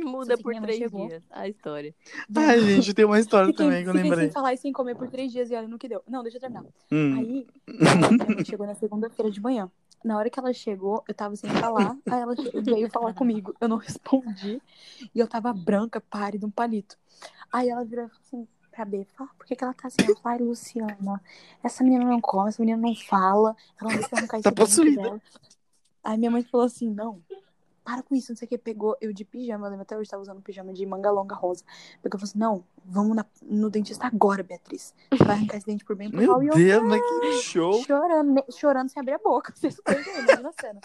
[0.05, 1.07] Muda Assim, por três chegou.
[1.09, 1.95] dias a história.
[2.37, 4.25] Ai, gente, tem uma história Fiquei, também que eu lembrei.
[4.25, 6.03] sem falar e sem comer por três dias e olha no que deu.
[6.09, 6.65] Não, deixa eu terminar.
[6.93, 7.15] Hum.
[7.19, 7.47] Aí,
[8.37, 9.71] ela- chegou na segunda-feira de manhã.
[10.05, 11.97] Na hora que ela chegou, eu tava sem falar.
[12.09, 13.55] Aí ela veio falar comigo.
[13.61, 14.61] Eu não respondi.
[15.15, 16.99] E eu tava branca, pálida, um palito.
[17.53, 19.97] Aí ela virou assim pra B, fala, por que, que ela tá assim?
[20.23, 21.23] Ai, Luciana,
[21.63, 23.57] essa menina não come, essa menina não fala.
[23.81, 25.01] Ela não eu arrancar Tá possuída.
[25.01, 25.23] dela.
[26.05, 27.23] Aí minha mãe falou assim, não,
[27.87, 28.59] para com isso, não sei o que.
[28.59, 31.63] Pegou eu de pijama, eu lembro até hoje, tava usando pijama de manga longa rosa.
[32.03, 34.93] Pegou e falou assim, não, vamos na- no dentista agora, Beatriz.
[35.13, 36.43] Você vai arrancar esse dente por bem por Meu mal.
[36.43, 37.73] E eu, Deus, mas que show.
[37.85, 39.53] chorando, chorando sem abrir a boca.
[39.57, 40.81] Vocês estão a cena.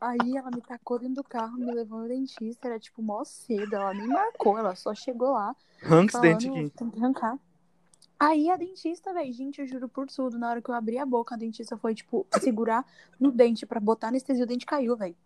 [0.00, 3.74] Aí ela me tacou dentro do carro, me levou no dentista, era tipo mó cedo,
[3.74, 6.70] ela nem marcou, ela só chegou lá, Arranca esse dente aqui.
[6.76, 7.38] tem que arrancar.
[8.20, 11.06] Aí a dentista, velho, gente, eu juro por tudo, na hora que eu abri a
[11.06, 12.84] boca, a dentista foi, tipo, segurar
[13.18, 15.16] no dente pra botar anestesia, o dente caiu, velho.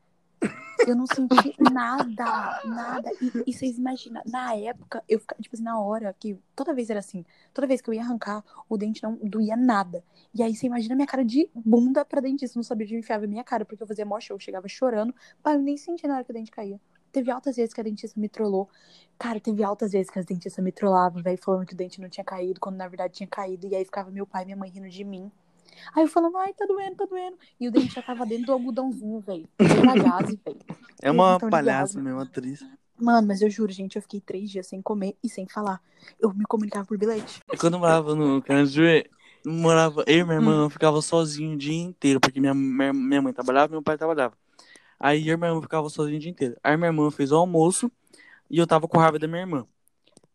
[0.86, 3.10] Eu não senti nada, nada.
[3.20, 6.38] E, e vocês imaginam, na época, eu ficava, tipo assim, na hora que.
[6.54, 7.24] Toda vez era assim.
[7.52, 10.04] Toda vez que eu ia arrancar, o dente não doía nada.
[10.34, 12.58] E aí você imagina minha cara de bunda pra dentista.
[12.58, 14.36] Não sabia de onde enfiava a minha cara, porque eu fazia mó show.
[14.36, 16.80] Eu chegava chorando, mas eu nem senti na hora que o dente caía.
[17.12, 18.68] Teve altas vezes que a dentista me trollou.
[19.18, 22.08] Cara, teve altas vezes que as dentistas me trollavam, velho, falando que o dente não
[22.08, 23.66] tinha caído, quando na verdade tinha caído.
[23.66, 25.30] E aí ficava meu pai e minha mãe rindo de mim.
[25.94, 27.36] Aí eu falando, ai, tá doendo, tá doendo.
[27.60, 29.48] E o dente já tava dentro do algodãozinho, velho.
[29.58, 30.58] Gase, velho.
[31.00, 32.64] É uma Então, palhaça mesmo, atriz.
[32.96, 35.80] Mano, mas eu juro, gente, eu fiquei três dias sem comer e sem falar.
[36.20, 37.40] Eu me comunicava por bilhete.
[37.58, 39.10] Quando eu morava no Canajuê,
[39.44, 43.32] morava, eu e minha irmã ficava sozinho o dia inteiro, porque minha, minha, minha mãe
[43.32, 44.36] trabalhava e meu pai trabalhava.
[45.00, 46.56] Aí eu e minha irmã ficava sozinho o dia inteiro.
[46.62, 47.90] Aí minha irmã fez o almoço
[48.48, 49.66] e eu tava com raiva da minha irmã.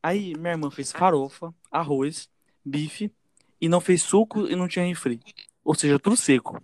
[0.04, 2.30] Aí minha irmã fez farofa, arroz,
[2.66, 3.12] bife
[3.60, 5.20] e não fez suco e não tinha refri.
[5.64, 6.62] Ou seja, tudo seco.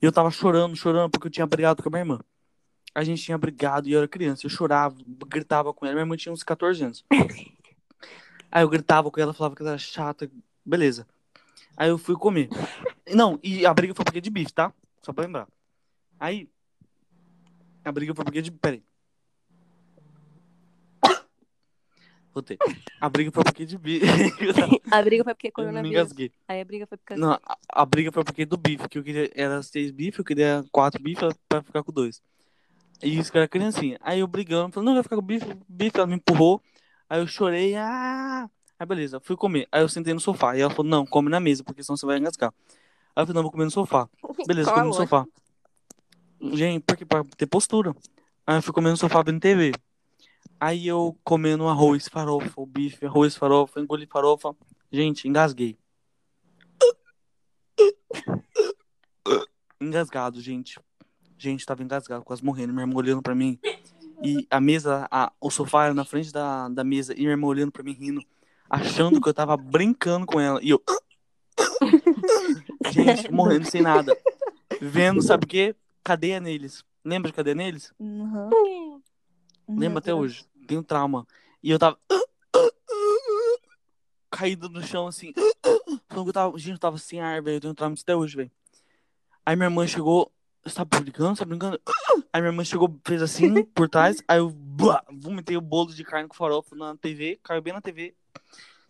[0.00, 2.20] E eu tava chorando, chorando porque eu tinha brigado com a minha irmã.
[2.94, 4.46] A gente tinha brigado e eu era criança.
[4.46, 4.96] Eu chorava,
[5.28, 5.94] gritava com ela.
[5.94, 7.04] Minha irmã tinha uns 14 anos.
[8.50, 10.30] Aí eu gritava com ela, falava que ela era chata.
[10.64, 11.06] Beleza.
[11.76, 12.48] Aí eu fui comer.
[13.08, 14.72] Não, e a briga foi porque de bife, tá?
[15.02, 15.48] Só pra lembrar.
[16.18, 16.48] Aí.
[17.84, 18.50] A briga foi porque de.
[18.50, 18.82] Peraí.
[22.32, 22.56] Voltei.
[23.00, 24.06] A briga foi porque de bife.
[24.90, 25.90] A briga foi porque eu me coronavírus.
[25.90, 26.32] engasguei.
[26.46, 27.16] Aí a briga foi porque.
[27.16, 29.30] Não, a, a briga foi porque do bife, que eu queria.
[29.34, 32.22] Era seis bifes, eu queria quatro bifes pra ficar com dois.
[33.02, 33.98] E isso que era criancinha.
[34.00, 36.62] Aí eu brigando, falando, não, vai ficar com bife, bife, ela me empurrou.
[37.08, 38.48] Aí eu chorei, ah.
[38.78, 39.66] Aí beleza, fui comer.
[39.72, 40.56] Aí eu sentei no sofá.
[40.56, 42.52] E ela falou, não, come na mesa, porque senão você vai engasgar.
[43.16, 44.08] Aí eu falei, não, vou comer no sofá.
[44.46, 45.26] Beleza, comi no sofá.
[46.52, 47.94] Gente, porque pra ter postura.
[48.46, 49.72] Aí eu fui comendo no sofá vendo TV.
[50.60, 54.54] Aí eu comendo arroz, farofa, o bife, arroz, farofa, engoli farofa.
[54.92, 55.78] Gente, engasguei.
[59.80, 60.78] Engasgado, gente.
[61.38, 62.74] Gente, tava engasgado, quase morrendo.
[62.74, 63.58] Minha irmã olhando pra mim.
[64.22, 67.14] E a mesa, a, o sofá era na frente da, da mesa.
[67.14, 68.22] E minha irmã olhando pra mim, rindo.
[68.68, 70.60] Achando que eu tava brincando com ela.
[70.62, 70.82] E eu.
[72.92, 74.14] Gente, morrendo sem nada.
[74.78, 75.74] Vendo, sabe o quê?
[76.04, 76.84] Cadeia neles.
[77.02, 77.92] Lembra de cadeia neles?
[77.98, 79.00] Uhum.
[79.66, 80.44] Lembro até hoje.
[80.70, 81.26] Tenho trauma.
[81.60, 81.98] E eu tava.
[84.30, 85.32] Caído no chão, assim.
[86.08, 86.56] Falando que eu tava.
[86.58, 87.56] Gente, eu tava sem ar, velho.
[87.56, 88.50] Eu tenho trauma disso até hoje, velho.
[89.44, 90.30] Aí minha irmã chegou.
[90.62, 91.34] Você tá brincando?
[91.34, 91.80] Você tá brincando?
[92.32, 94.22] Aí minha irmã chegou, fez assim, por trás.
[94.28, 97.40] Aí eu buá, vomitei o bolo de carne com farofa na TV.
[97.42, 98.14] Caiu bem na TV.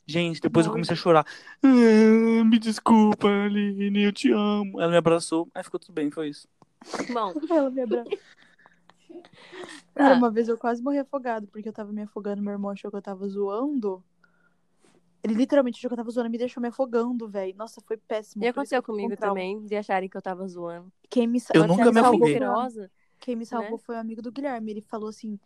[0.05, 1.24] Gente, depois eu comecei a chorar.
[1.62, 4.78] "Ah, me desculpa, Aline, eu te amo.
[4.78, 5.49] Ela me abraçou.
[5.55, 6.47] Aí ficou tudo bem, foi isso.
[7.11, 8.18] Bom, Ela me abraçou.
[10.01, 12.90] Cara, uma vez eu quase morri afogado, porque eu tava me afogando, meu irmão achou
[12.90, 14.03] que eu tava zoando.
[15.22, 17.55] Ele literalmente achou que eu tava zoando e me deixou me afogando, velho.
[17.57, 18.42] Nossa, foi péssimo.
[18.42, 20.90] e aconteceu comigo também, de acharem que eu tava zoando.
[21.11, 22.38] Quem me, sa- Eu nunca me salvou afoguei.
[22.38, 22.90] foi um- mentirosa.
[23.18, 23.82] Quem me salvou né?
[23.84, 24.70] foi um amigo do Guilherme.
[24.70, 25.38] Ele falou assim,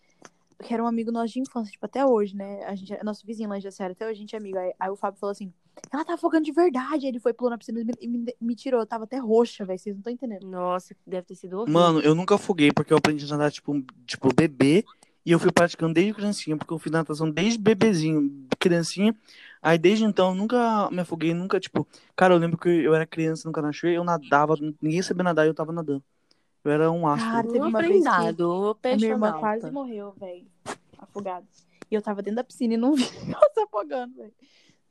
[0.63, 2.65] que era um amigo nosso de infância, tipo, até hoje, né?
[2.67, 4.57] A gente é nosso vizinho lá em Jaciara, até hoje a gente é amigo.
[4.57, 5.53] Aí, aí o Fábio falou assim,
[5.91, 7.07] ela tá afogando de verdade.
[7.07, 8.81] Aí ele foi, pulou na piscina e me, me, me tirou.
[8.81, 9.79] Eu tava até roxa, velho.
[9.79, 10.47] Vocês não estão entendendo.
[10.47, 11.73] Nossa, deve ter sido horrível.
[11.73, 14.85] Mano, eu nunca afoguei porque eu aprendi a nadar, tipo, tipo, bebê.
[15.27, 19.17] E eu fui praticando desde criancinha, porque eu fiz natação desde bebezinho, criancinha.
[19.63, 21.87] Aí desde então eu nunca me afoguei, nunca, tipo.
[22.15, 25.49] Cara, eu lembro que eu era criança no Canachuê, eu nadava, ninguém sabia nadar e
[25.49, 26.05] eu tava nadando.
[26.63, 27.31] Eu era um astro.
[27.31, 29.41] Cara, teve um uma vez que a minha irmã alta.
[29.41, 30.47] quase morreu, velho.
[30.99, 31.47] Afogada.
[31.91, 34.33] E eu tava dentro da piscina e não vi ela se afogando, velho.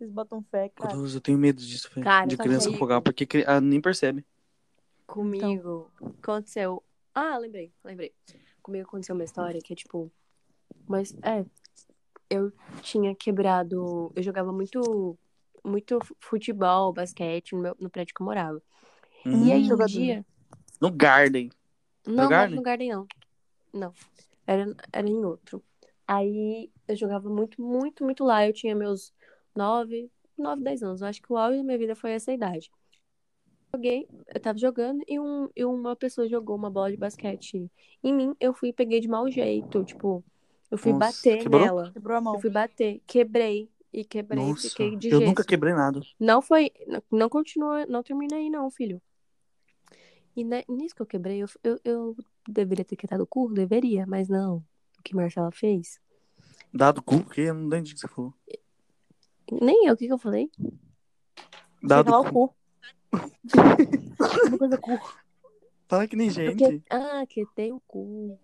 [0.04, 0.94] Vocês botam fé, cara.
[0.94, 2.04] Deus, eu tenho medo disso, velho.
[2.04, 4.26] Cara, De só criança que- afogar, porque ah, nem percebe.
[5.08, 5.90] Comigo
[6.22, 6.84] aconteceu.
[7.16, 8.14] Ah, lembrei, lembrei.
[8.62, 10.12] Comigo aconteceu uma história que é tipo.
[10.88, 11.46] Mas é.
[12.30, 12.52] Eu
[12.82, 14.12] tinha quebrado.
[14.16, 15.18] Eu jogava muito.
[15.66, 18.62] Muito futebol, basquete no, meu, no prédio que eu morava.
[19.26, 19.46] Hum.
[19.46, 20.26] E aí, um dia.
[20.82, 21.50] No Garden.
[22.06, 22.56] Não, era Garden?
[22.58, 23.08] no Garden, não.
[23.72, 23.94] Não.
[24.46, 25.64] Era, era em outro.
[26.06, 28.46] Aí eu jogava muito, muito, muito lá.
[28.46, 29.14] Eu tinha meus
[29.56, 31.02] 9, 9, 10 anos.
[31.02, 32.70] Eu acho que o auge da minha vida foi essa idade.
[33.74, 37.72] Joguei, eu tava jogando e, um, e uma pessoa jogou uma bola de basquete
[38.04, 38.36] em mim.
[38.40, 39.84] Eu fui e peguei de mau jeito.
[39.84, 40.24] Tipo,
[40.70, 41.62] eu fui Nossa, bater quebrou?
[41.62, 41.92] nela.
[41.92, 42.36] Quebrou a mão.
[42.36, 43.70] Eu fui bater, quebrei.
[43.92, 45.30] E quebrei, Nossa, fiquei de eu gesso.
[45.30, 46.02] nunca quebrei nada.
[46.20, 46.72] Não foi.
[46.88, 49.02] não- Não continua, não termina aí, não, filho.
[50.36, 52.16] E ne- nisso que eu quebrei, eu, eu, eu
[52.48, 53.54] deveria ter quitado o cu?
[53.54, 54.58] Deveria, mas não.
[55.00, 56.00] O que Marcela fez?
[56.74, 57.42] Dado cu, o quê?
[57.42, 58.34] Eu não entendi o que você falou.
[59.62, 60.50] Nem eu, o que, que eu falei?
[61.82, 62.56] Dado Sei lá, o cu.
[64.48, 65.00] Uma coisa cu.
[65.88, 66.58] Fala que nem gente.
[66.58, 68.40] Porque, ah, que tem o cu.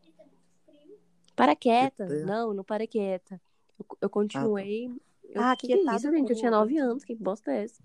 [1.36, 2.06] Para quieta.
[2.06, 2.26] Quieter.
[2.26, 3.42] Não, não para quieta.
[3.80, 4.88] Eu, eu continuei.
[5.24, 6.32] eu, Ah, que, que é isso, gente?
[6.32, 7.04] Eu tinha nove anos.
[7.04, 7.82] Que bosta é essa?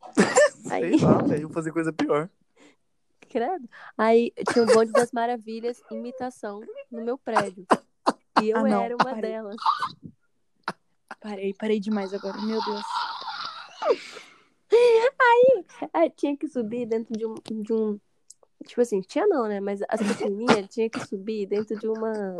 [0.62, 1.48] Sei Aí, lá, velho.
[1.48, 2.30] Vou fazer coisa pior.
[3.28, 3.68] credo.
[3.98, 6.60] Aí tinha o bonde das maravilhas, imitação,
[6.90, 7.66] no meu prédio.
[8.42, 9.22] E eu Ah, não, era uma parei.
[9.22, 9.56] delas.
[11.20, 12.40] Parei, parei demais agora.
[12.40, 12.82] Meu Deus.
[15.92, 17.98] É, tinha que subir dentro de um, de um.
[18.66, 19.60] Tipo assim, tinha não, né?
[19.60, 22.36] Mas as pequenininhas tinha que subir dentro de uma.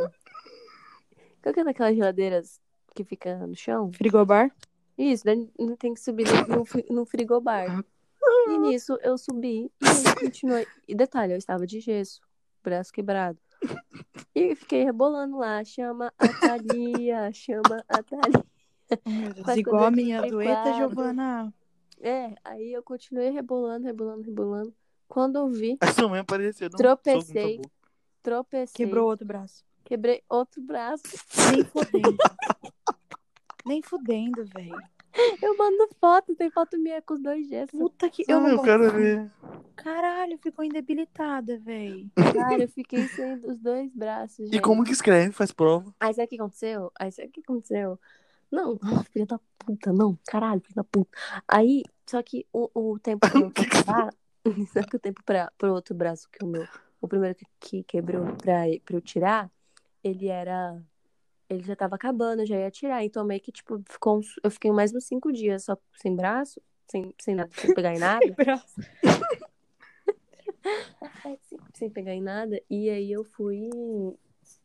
[1.41, 2.61] Qual que é daquelas geladeiras
[2.95, 3.91] que fica no chão?
[3.93, 4.51] Frigobar?
[4.97, 5.23] Isso,
[5.57, 7.83] não tem que subir dentro no, fri- no frigobar.
[8.47, 10.67] E nisso eu subi e continuei.
[10.87, 12.21] E detalhe, eu estava de gesso,
[12.63, 13.39] braço quebrado.
[14.35, 15.63] E fiquei rebolando lá.
[15.63, 18.45] Chama a Thalia, chama a Thalia.
[19.57, 20.73] Igual a minha quadro.
[20.75, 21.53] Giovana.
[21.99, 24.73] É, aí eu continuei rebolando, rebolando, rebolando.
[25.07, 26.67] Quando eu vi, A sua mãe apareceu.
[26.67, 27.61] um Tropecei.
[28.23, 28.73] tropecei.
[28.85, 29.63] Quebrou outro braço.
[29.83, 31.03] Quebrei outro braço.
[31.51, 32.17] Nem fudendo.
[33.65, 34.81] Nem fudendo, velho.
[35.41, 37.77] Eu mando foto, tem foto minha com os dois gestos.
[37.77, 38.23] Puta que.
[38.27, 39.29] Eu, Eu não quero ver.
[39.75, 42.09] Caralho, ficou indebilitada, velho.
[42.15, 44.61] Cara, eu fiquei sem os dois braços, E gente.
[44.61, 45.31] como que escreve?
[45.33, 45.93] Faz prova.
[45.99, 46.91] Aí sabe o que aconteceu?
[46.97, 47.99] Aí sabe o que aconteceu?
[48.51, 48.77] Não,
[49.11, 50.17] filha da puta, não.
[50.27, 51.09] Caralho, filha da puta.
[51.47, 54.13] Aí, só que o, o tempo pra eu acabar,
[54.73, 56.67] só que o tempo pra, pro outro braço que o meu,
[56.99, 59.49] o primeiro que, que quebrou pra, pra eu tirar,
[60.03, 60.83] ele era,
[61.49, 63.03] ele já tava acabando, eu já ia tirar.
[63.05, 66.61] Então meio que, tipo, ficou uns- eu fiquei mais uns cinco dias só sem braço,
[66.89, 68.35] sem, sem nada, sem pegar em nada.
[71.21, 71.39] sem,
[71.73, 72.61] sem pegar em nada.
[72.69, 73.69] E aí eu fui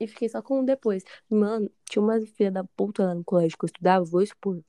[0.01, 1.05] e fiquei só com um depois.
[1.29, 4.61] Mano, tinha uma filha da puta lá no colégio que eu estudava, vou expor.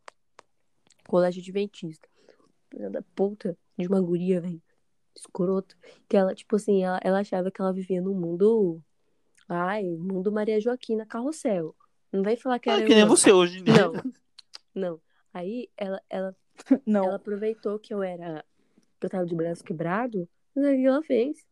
[1.08, 2.08] Colégio Adventista.
[2.70, 4.62] Filha da puta de uma guria, velho.
[5.16, 5.76] Escroto.
[6.08, 8.82] Que ela, tipo assim, ela, ela achava que ela vivia num mundo.
[9.48, 11.74] Ai, mundo Maria Joaquina Carrossel.
[12.12, 13.74] Não vem falar que Ah, era que eu, nem você hoje em dia.
[13.88, 13.94] Não.
[14.76, 15.02] Não.
[15.34, 16.36] Aí ela, ela
[16.86, 17.06] Não.
[17.06, 18.44] ela aproveitou que eu era.
[19.00, 20.28] que eu tava de braço quebrado.
[20.56, 21.46] Mas aí o que ela fez?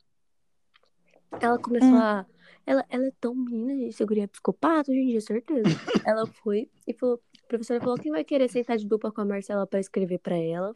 [1.39, 1.97] Ela começou Hum.
[2.01, 2.25] a.
[2.65, 3.95] Ela, ela é tão menina, gente.
[3.95, 5.63] Seguria é psicopata hoje em dia, certeza.
[6.05, 7.21] ela foi e falou.
[7.43, 10.35] A professora falou: quem vai querer sentar de dupla com a Marcela pra escrever pra
[10.35, 10.75] ela?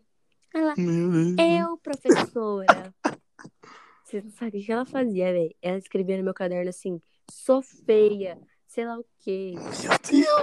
[0.54, 0.76] Ela.
[0.78, 1.36] Meu Deus.
[1.40, 2.94] Eu, professora.
[4.04, 5.56] Você não sabe o que ela fazia, velho.
[5.62, 9.54] Ela escrevia no meu caderno assim: sou feia, sei lá o quê.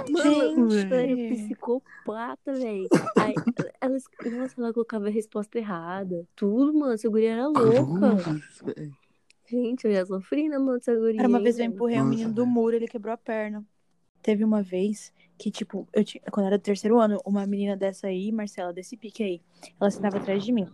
[0.09, 0.93] Mano, Gente.
[0.93, 2.89] ela era psicopata, velho.
[3.79, 3.97] Ela,
[4.37, 6.27] nossa, ela colocava a resposta errada.
[6.35, 6.93] Tudo, mano.
[6.93, 8.17] Essa guria era louca.
[8.63, 8.91] Cruz.
[9.49, 11.19] Gente, eu já sofri na mão dessa guria.
[11.21, 12.53] Era uma vez eu empurrei o Nossa, menino do velho.
[12.53, 13.63] muro, ele quebrou a perna.
[14.21, 18.07] Teve uma vez que, tipo, eu tinha, quando era do terceiro ano, uma menina dessa
[18.07, 19.41] aí, Marcela, desse pique aí,
[19.79, 20.67] ela sentava atrás de mim.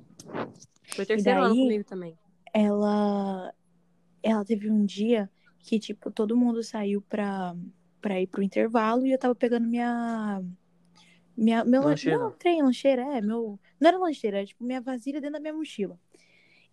[0.95, 2.17] Foi terceiro E ano daí- comigo também.
[2.53, 3.53] Ela,
[4.23, 7.55] ela teve um dia que, tipo, todo mundo saiu pra,
[8.01, 10.41] pra ir pro intervalo e eu tava pegando minha.
[11.35, 12.17] Minha, meu, Lancheira.
[12.19, 13.21] Não, trem, lancheira, é.
[13.21, 15.99] Meu, não era lancheira, era tipo minha vasilha dentro da minha mochila.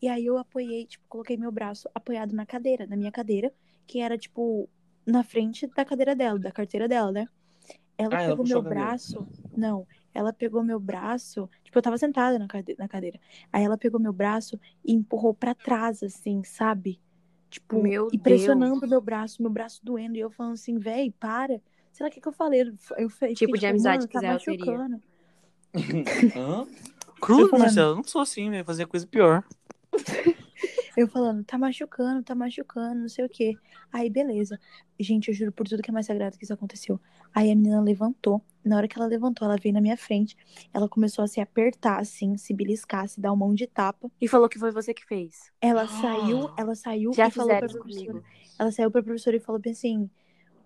[0.00, 3.52] E aí eu apoiei, tipo, coloquei meu braço apoiado na cadeira, na minha cadeira,
[3.86, 4.68] que era, tipo,
[5.06, 7.28] na frente da cadeira dela, da carteira dela, né?
[7.98, 8.84] Ela Ah, ela pegou puxou meu cadeira.
[8.86, 9.28] braço.
[9.56, 11.48] Não, ela pegou meu braço.
[11.64, 13.20] Tipo, eu tava sentada na cade- na cadeira.
[13.52, 17.00] Aí ela pegou meu braço e empurrou pra trás, assim, sabe?
[17.50, 20.16] Tipo, Meu e pressionando meu braço, meu braço doendo.
[20.16, 21.60] E eu falando assim, véi, para.
[21.92, 22.62] Sei lá o que, que eu falei.
[22.62, 24.78] Eu, eu fiquei, Tipo de amizade que tá teria.
[26.36, 26.66] Hã?
[27.20, 27.50] Cruz.
[27.52, 28.64] Marcelo, eu não sou assim, velho.
[28.64, 29.44] Fazer coisa pior.
[30.96, 33.56] Eu falando, tá machucando, tá machucando, não sei o quê.
[33.92, 34.58] Aí, beleza.
[34.98, 37.00] Gente, eu juro por tudo que é mais sagrado que isso aconteceu.
[37.34, 38.42] Aí a menina levantou.
[38.62, 40.36] Na hora que ela levantou, ela veio na minha frente.
[40.74, 44.10] Ela começou a se apertar, assim, se beliscar, se dar uma mão de tapa.
[44.20, 45.50] E falou que foi você que fez.
[45.60, 45.88] Ela Ah.
[45.88, 48.06] saiu, ela saiu Já e falou pra professora.
[48.10, 48.24] comigo.
[48.58, 50.10] Ela saiu pra professora e falou bem assim: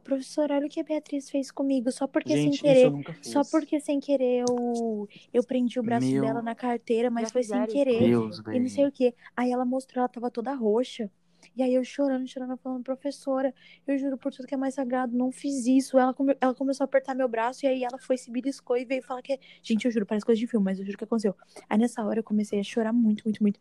[0.05, 2.85] Professora, olha o que a Beatriz fez comigo, só porque Gente, sem isso querer.
[2.87, 3.33] eu nunca fiz.
[3.33, 7.33] Só porque sem querer eu, eu prendi o braço Meu- dela na carteira, mas Já
[7.33, 7.99] foi sem querer.
[8.01, 9.15] Deus, E não sei o que.
[9.37, 11.11] Aí ela mostrou, ela tava toda roxa.
[11.55, 13.55] E aí eu chorando, chorando, falando, professora,
[13.87, 15.99] eu juro por tudo que é mais sagrado, não fiz isso.
[15.99, 18.85] Ela, come- ela começou a apertar meu braço e aí ela foi, se beliscou e
[18.85, 19.39] veio falar que.
[19.63, 21.35] Gente, eu juro, parece coisa de filme, mas eu juro que aconteceu.
[21.69, 23.61] Aí nessa hora eu comecei a chorar muito, muito, muito.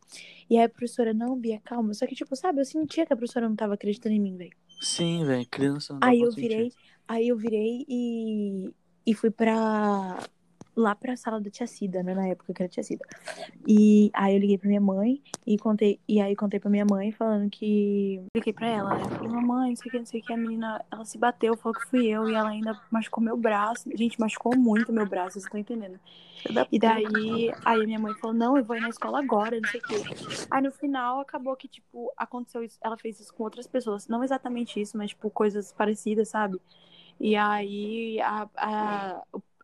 [0.50, 1.94] E aí a professora, não, Bia, calma.
[1.94, 4.52] Só que, tipo, sabe, eu sentia que a professora não tava acreditando em mim, velho.
[4.84, 5.48] Sim, velho.
[5.50, 6.72] Criança Aí eu virei,
[7.08, 8.74] aí eu virei e,
[9.06, 10.20] e fui pra.
[10.76, 12.16] Lá pra sala da tia Cida, né?
[12.16, 13.06] Na época que era tia Cida.
[13.68, 16.00] E aí eu liguei pra minha mãe e contei.
[16.08, 18.22] E aí contei pra minha mãe falando que.
[18.36, 19.04] Liguei pra ela, né?
[19.04, 20.34] Falei, mamãe, não sei o que, não sei o que.
[20.34, 22.30] A menina, ela se bateu, falou que fui eu.
[22.30, 23.90] E ela ainda machucou meu braço.
[23.96, 26.00] Gente, machucou muito meu braço, vocês estão entendendo.
[26.72, 29.70] E daí, aí a minha mãe falou, não, eu vou ir na escola agora, não
[29.70, 29.96] sei o quê.
[30.52, 32.78] Aí no final acabou que, tipo, aconteceu isso.
[32.82, 34.08] Ela fez isso com outras pessoas.
[34.08, 36.60] Não exatamente isso, mas, tipo, coisas parecidas, sabe?
[37.20, 39.24] E aí a, a,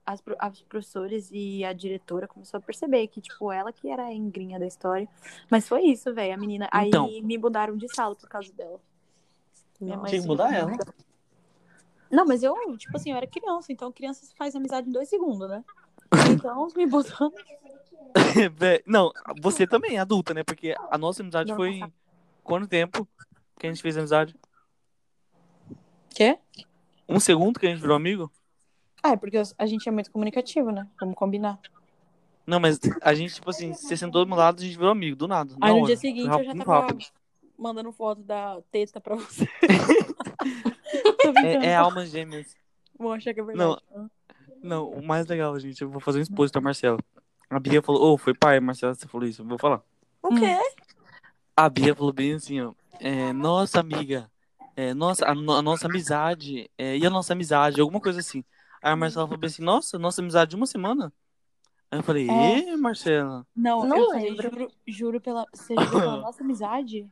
[0.10, 4.14] as, as professores e a diretora começou a perceber que, tipo, ela que era a
[4.14, 5.08] engrinha da história.
[5.50, 6.34] Mas foi isso, velho.
[6.34, 6.70] A menina.
[6.74, 7.06] Então.
[7.06, 8.80] Aí me mudaram de sala por causa dela.
[9.80, 10.72] Minha mãe Tinha que mudar ela.
[12.12, 15.48] Não, mas eu, tipo assim, eu era criança, então criança faz amizade em dois segundos,
[15.48, 15.64] né?
[16.32, 17.32] Então, me botou.
[18.86, 20.44] Não, você também, adulta, né?
[20.44, 21.82] Porque a nossa amizade Não, foi.
[22.44, 23.08] Quanto tempo
[23.60, 24.36] que a gente fez amizade?
[26.10, 26.40] Quê?
[27.08, 28.32] Um segundo que a gente virou amigo?
[29.02, 30.88] Ah, é porque a gente é muito comunicativo, né?
[31.00, 31.60] Vamos combinar.
[32.46, 35.16] Não, mas a gente, tipo assim, você sentou do meu lado, a gente virou amigo,
[35.16, 35.54] do nada.
[35.62, 35.86] Aí no hora.
[35.86, 36.82] dia seguinte eu já tava.
[36.82, 37.06] rápido.
[37.58, 39.48] mandando foto da teta pra você.
[41.44, 42.56] É, é almas gêmeas.
[42.98, 43.80] Vou achar que é verdade.
[44.62, 46.98] Não, o mais legal, gente, eu vou fazer um exposto da Marcela.
[47.50, 49.82] A Bia falou, ô, foi pai, Marcela, você falou isso, eu vou falar.
[50.22, 50.58] O quê?
[51.56, 52.74] A Bia falou bem assim, ó.
[53.00, 54.30] é, nossa, amiga,
[54.76, 58.44] é, nossa, a, a nossa amizade, é, e a nossa amizade, alguma coisa assim.
[58.82, 61.12] Aí a Marcela falou bem assim, nossa, nossa amizade de uma semana?
[61.92, 62.70] Aí eu falei, É.
[62.70, 63.46] ê, Marcela?
[63.56, 65.46] Não, Não eu falei, juro, juro pela.
[65.54, 67.10] Você jurou pela nossa amizade?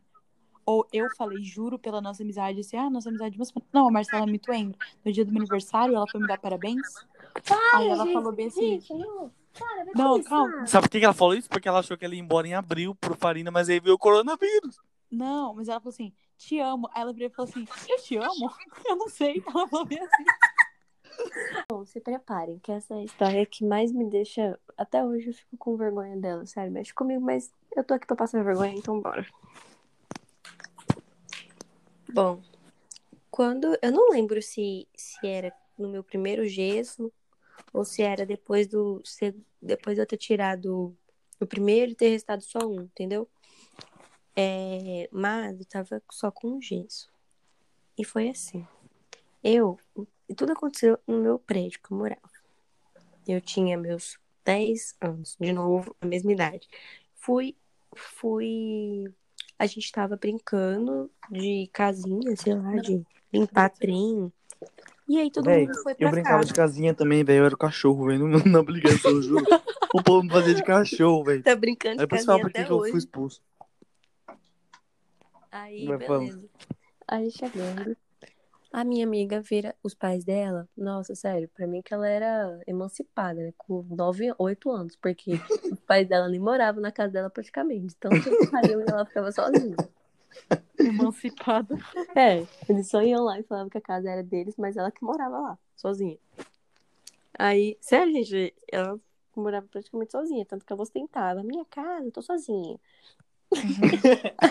[0.65, 3.65] Ou eu falei, juro pela nossa amizade, assim, ah, nossa amizade de uma semana.
[3.71, 4.77] Não, a Marcela me lembra.
[5.03, 6.81] No dia do meu aniversário, ela foi me dar parabéns.
[7.73, 8.79] Aí ela falou bem assim.
[8.79, 9.31] Gente, não.
[9.57, 10.67] Para, Não, calma.
[10.67, 11.49] Sabe por que que ela falou isso?
[11.49, 13.97] Porque ela achou que ela ia embora em abril pro Farina, mas aí veio o
[13.97, 14.77] coronavírus.
[15.09, 16.89] Não, mas ela falou assim, te amo.
[16.93, 18.51] Aí ela virou e falou assim, eu te amo?
[18.85, 19.41] Eu não sei.
[19.47, 20.25] Ela falou bem assim.
[21.69, 24.57] Bom, se preparem, que essa é a história que mais me deixa.
[24.77, 26.71] Até hoje eu fico com vergonha dela, sério.
[26.71, 29.25] Mexe comigo, mas eu tô aqui pra passar vergonha, então bora.
[32.13, 32.41] Bom,
[33.29, 33.77] quando.
[33.81, 37.11] Eu não lembro se, se era no meu primeiro gesso
[37.73, 39.01] ou se era depois do.
[39.03, 40.95] se- depois de eu ter tirado
[41.39, 43.27] o primeiro e ter restado só um, entendeu?
[44.35, 47.09] É, mas eu tava só com um gesso.
[47.97, 48.65] E foi assim.
[49.43, 49.77] Eu.
[50.29, 52.21] E tudo aconteceu no meu prédio que eu morava.
[53.27, 56.67] Eu tinha meus 10 anos, de novo, a mesma idade.
[57.15, 57.55] Fui,
[57.95, 59.05] fui.
[59.59, 63.03] A gente tava brincando de casinha, sei lá, de
[63.33, 64.31] limpar trem.
[65.07, 66.47] E aí todo mundo foi Eu pra brincava casa.
[66.47, 67.39] de casinha também, velho.
[67.39, 68.27] Eu era o cachorro, velho.
[68.27, 69.45] Não, na obrigação, eu juro.
[69.93, 71.43] O povo me fazia de cachorro, velho.
[71.43, 72.91] Tá brincando de Aí fala casinha por que até que eu hoje.
[72.91, 73.41] fui expulso.
[75.51, 76.25] Aí, Vai falando.
[76.27, 76.49] beleza.
[77.07, 77.97] Aí chegando,
[78.79, 80.69] a minha amiga vira os pais dela.
[80.77, 83.51] Nossa, sério, pra mim que ela era emancipada, né?
[83.57, 85.31] Com 9, 8 anos, porque
[85.71, 87.95] os pais dela nem moravam na casa dela praticamente.
[87.97, 88.11] Então,
[88.51, 89.75] saíam e ela ficava sozinha.
[90.79, 91.75] Emancipada.
[92.15, 95.03] É, eles só iam lá e falavam que a casa era deles, mas ela que
[95.03, 96.17] morava lá, sozinha.
[97.39, 98.99] Aí, sério, gente, ela
[99.35, 101.41] morava praticamente sozinha, tanto que eu ostentava.
[101.41, 102.79] Minha casa, eu tô sozinha.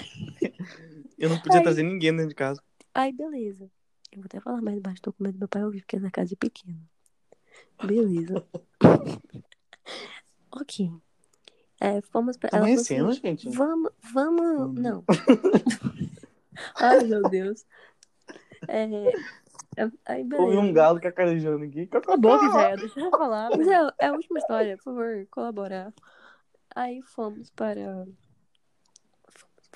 [1.19, 2.63] Eu não podia Aí- trazer ninguém dentro de casa.
[2.95, 3.71] Aí, beleza.
[4.13, 6.11] Eu vou até falar mais baixo, tô com medo do meu pai ouvir, porque essa
[6.11, 6.79] casa é pequena.
[7.85, 8.47] Beleza.
[10.51, 10.91] ok.
[11.81, 12.51] É, fomos pra.
[12.53, 13.51] Amanhecendo, assim, gente?
[13.51, 14.71] Vamos, vamos.
[14.71, 14.75] Hum.
[14.75, 15.05] Não.
[16.77, 17.67] Ai, meu Deus.
[18.67, 18.85] É,
[19.77, 20.27] é- aí.
[20.33, 21.87] Ouvi um galo cacarejando aqui.
[21.87, 22.77] Cala boca, Zé.
[22.77, 23.51] Deixa eu falar.
[23.51, 23.89] Mas velho.
[24.01, 25.93] é, é a última história, por favor, colaborar.
[26.75, 28.07] Aí fomos para.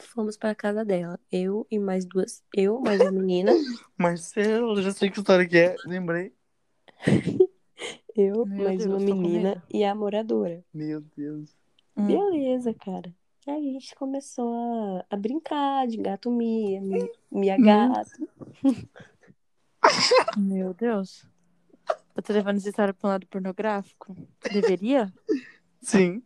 [0.01, 1.19] Fomos para a casa dela.
[1.31, 2.43] Eu e mais duas.
[2.55, 3.53] Eu, mais uma menina.
[3.97, 5.77] Marcelo, eu já sei que história que é.
[5.87, 6.33] Lembrei.
[8.17, 10.63] Eu, Meu mais Deus, uma menina e a moradora.
[10.75, 11.57] Meu Deus.
[11.97, 12.07] Hum.
[12.07, 13.15] Beleza, cara.
[13.47, 17.11] Aí a gente começou a, a brincar de gato Mia, mi-.
[17.31, 18.29] Mia gato.
[20.37, 21.27] Meu Deus.
[22.15, 24.15] Eu tô levando essa história pra um lado pornográfico?
[24.53, 25.13] Deveria?
[25.81, 26.23] Sim.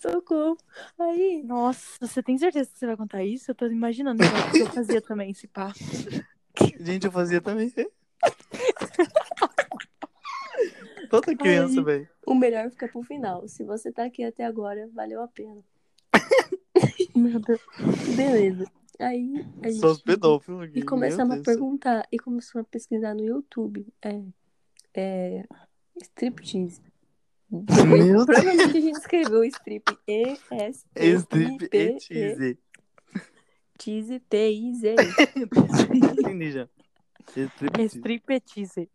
[0.00, 0.56] Socorro.
[0.98, 3.50] Aí, Nossa, você tem certeza que você vai contar isso?
[3.50, 5.72] Eu tô imaginando o que eu fazia também, esse pá.
[6.80, 7.70] Gente, eu fazia também.
[11.10, 12.08] Toda criança, velho.
[12.26, 13.46] o melhor fica pro final.
[13.46, 15.62] Se você tá aqui até agora, valeu a pena.
[17.14, 17.60] Meu Deus.
[18.16, 18.64] Beleza.
[18.98, 19.80] Aí a gente.
[19.80, 20.78] Só os pedófilos aqui.
[20.78, 23.86] E começamos a perguntar, e começamos a pesquisar no YouTube.
[24.02, 24.22] É.
[24.94, 25.44] É.
[26.00, 26.80] Striptease.
[27.50, 28.24] Meu.
[28.26, 32.58] Provavelmente a gente escreveu strip Strip E-S-T-I-P-E e cheese.
[33.76, 34.94] Tease T-I-Z.
[35.94, 36.68] Entendi já.
[37.26, 38.90] Strip Striptease.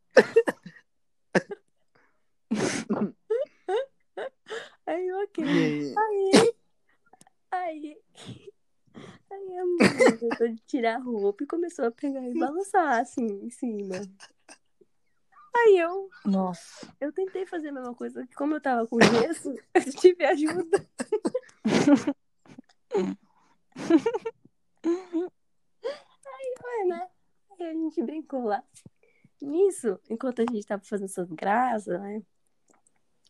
[4.85, 5.43] Aí, ok.
[5.43, 6.53] E Aí.
[7.51, 7.97] Aí.
[9.31, 13.49] Aí a mulher a tirar a roupa e começou a pegar e balançar assim em
[13.49, 13.95] cima.
[15.57, 16.87] Aí eu, Nossa.
[16.99, 20.85] eu tentei fazer a mesma coisa, que como eu tava com gesso, eu tive ajuda.
[24.83, 27.07] Aí foi, né?
[27.59, 28.63] Aí a gente brincou lá.
[29.41, 32.21] Nisso, enquanto a gente tava fazendo essas graças, né?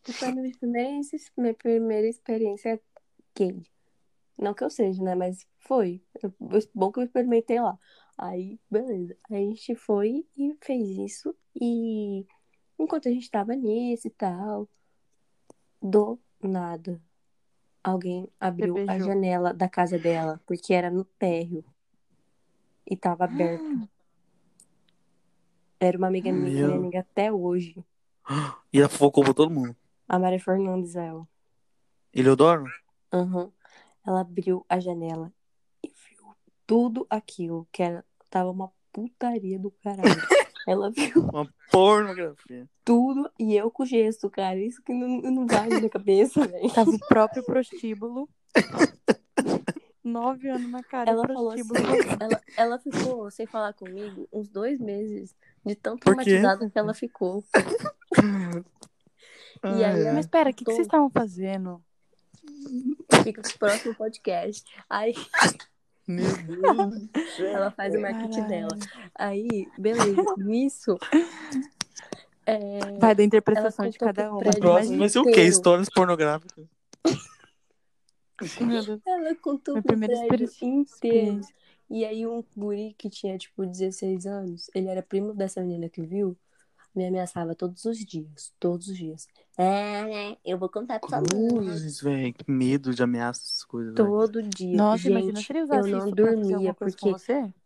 [0.04, 1.00] Foi minha primeira,
[1.36, 2.80] minha primeira experiência
[3.36, 3.60] gay.
[4.38, 5.14] Não que eu seja, né?
[5.14, 6.02] Mas foi.
[6.22, 6.32] Eu-
[6.74, 7.78] Bom que eu experimentei lá.
[8.18, 9.16] Aí, beleza.
[9.30, 11.34] Aí a gente foi e fez isso.
[11.54, 12.26] E
[12.78, 14.68] enquanto a gente tava nisso e tal,
[15.82, 17.00] do nada,
[17.84, 21.64] alguém abriu a janela da casa dela, porque era no térreo.
[22.86, 23.62] E tava aberto.
[25.78, 26.66] Era uma amiga minha, Meu.
[26.68, 27.84] minha amiga até hoje.
[28.72, 29.76] e ela focou pra todo mundo.
[30.08, 31.28] A Maria Fernandes, ela.
[32.14, 32.64] Eleodoro?
[33.12, 33.52] Aham.
[34.06, 35.30] Ela abriu a janela
[36.66, 40.02] tudo aquilo, que era, tava uma putaria do caralho.
[40.66, 42.68] Ela viu Uma pornografia.
[42.84, 44.58] tudo e eu com gesto, cara.
[44.58, 46.74] Isso que não, não vai na minha cabeça, velho.
[46.74, 48.28] Tava o próprio prostíbulo.
[50.02, 51.10] Nove anos na cara.
[51.10, 51.62] Ela falou assim,
[52.20, 57.44] ela, ela ficou sem falar comigo uns dois meses de tão traumatizada que ela ficou.
[59.64, 61.82] E aí, Ai, Mas pera, o que, que vocês estavam fazendo?
[63.22, 64.64] Fica pro próximo podcast.
[64.88, 65.14] Aí
[66.06, 67.40] Meu Deus.
[67.40, 68.68] ela faz o marketing Caralho.
[68.68, 68.78] dela.
[69.14, 70.34] Aí, beleza.
[70.38, 70.96] Nisso.
[72.46, 74.38] é, Vai da interpretação de cada um.
[74.38, 75.42] O próximo vai ser o quê?
[75.42, 76.64] Histórias pornográficas.
[79.06, 81.40] Ela contou Minha pro primeira prédio inteiro.
[81.88, 86.02] E aí um guri que tinha, tipo, 16 anos, ele era primo dessa menina que
[86.02, 86.36] viu,
[86.96, 88.52] me ameaçava todos os dias.
[88.58, 89.28] Todos os dias.
[89.56, 90.36] É, né?
[90.44, 91.48] Eu vou contar pra sua mãe.
[91.48, 92.34] Cruzes, velho.
[92.34, 93.94] Que medo de ameaças, essas coisas.
[93.94, 94.76] Todo dia.
[94.76, 97.08] Nossa, imagina Gente, se ele usasse eu não dormia porque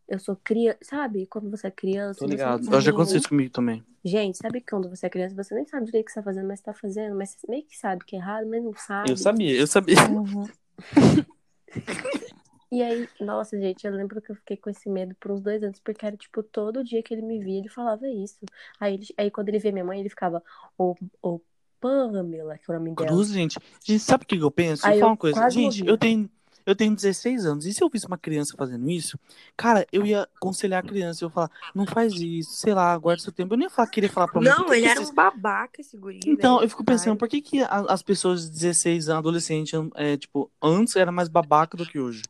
[0.09, 0.78] eu sou criança.
[0.83, 1.26] Sabe?
[1.26, 2.20] Quando você é criança.
[2.20, 2.72] Tô ligado.
[2.72, 3.85] Eu já aconteceu isso comigo também.
[4.05, 6.49] Gente, sabe quando você é criança, você nem sabe direito o que você tá fazendo,
[6.49, 9.11] mas tá fazendo, mas você meio que sabe que é errado, mas não sabe.
[9.11, 9.97] Eu sabia, eu sabia.
[10.11, 10.49] Uhum.
[12.73, 15.62] E aí, nossa, gente, eu lembro que eu fiquei com esse medo por uns dois
[15.62, 18.39] anos, porque era, tipo, todo dia que ele me via, ele falava isso.
[18.79, 20.43] Aí, ele- aí quando ele via minha mãe, ele ficava,
[20.79, 21.41] ô, ô,
[21.81, 23.09] Pamela, que é o nome dela.
[23.09, 23.59] Cruz, gente.
[23.85, 24.87] Gente, sabe o que eu penso?
[24.87, 25.51] Aí eu uma coisa.
[25.51, 25.91] Gente, morri.
[25.91, 26.31] eu tenho,
[26.66, 27.64] eu tenho 16 anos.
[27.66, 29.18] E se eu visse uma criança fazendo isso,
[29.57, 31.25] cara, eu ia aconselhar a criança.
[31.25, 33.55] Eu ia falar, não faz isso, sei lá, guarda seu tempo.
[33.55, 34.47] Eu nem ia falar, querer falar pra mim.
[34.47, 36.21] Não, ele era esses- um babaca, esse guri.
[36.27, 36.66] Então, velho.
[36.66, 40.95] eu fico pensando, por que, que as pessoas de 16 anos, adolescentes, é, tipo, antes
[40.97, 42.23] era mais babaca do que hoje?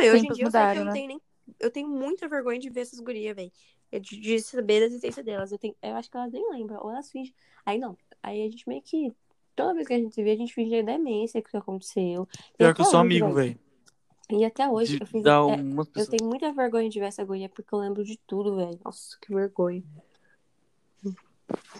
[0.00, 0.92] Não, eu hoje em dia eu, sei que mudaram, eu não né?
[0.92, 1.20] tenho nem.
[1.58, 3.52] Eu tenho muita vergonha de ver essas gurias, velho.
[3.92, 5.50] De, de saber da existência delas.
[5.52, 7.34] Eu, tenho, eu acho que elas nem lembram, ou elas fingem.
[7.66, 9.12] Aí não, aí a gente meio que,
[9.56, 12.28] toda vez que a gente se vê, a gente finge demência que o que aconteceu.
[12.54, 13.58] E Pior que eu sou hoje, amigo, velho.
[14.30, 15.24] E até hoje, De eu fiz.
[15.24, 18.78] é, eu tenho muita vergonha de ver essa guria, porque eu lembro de tudo, velho.
[18.84, 19.82] Nossa, que vergonha.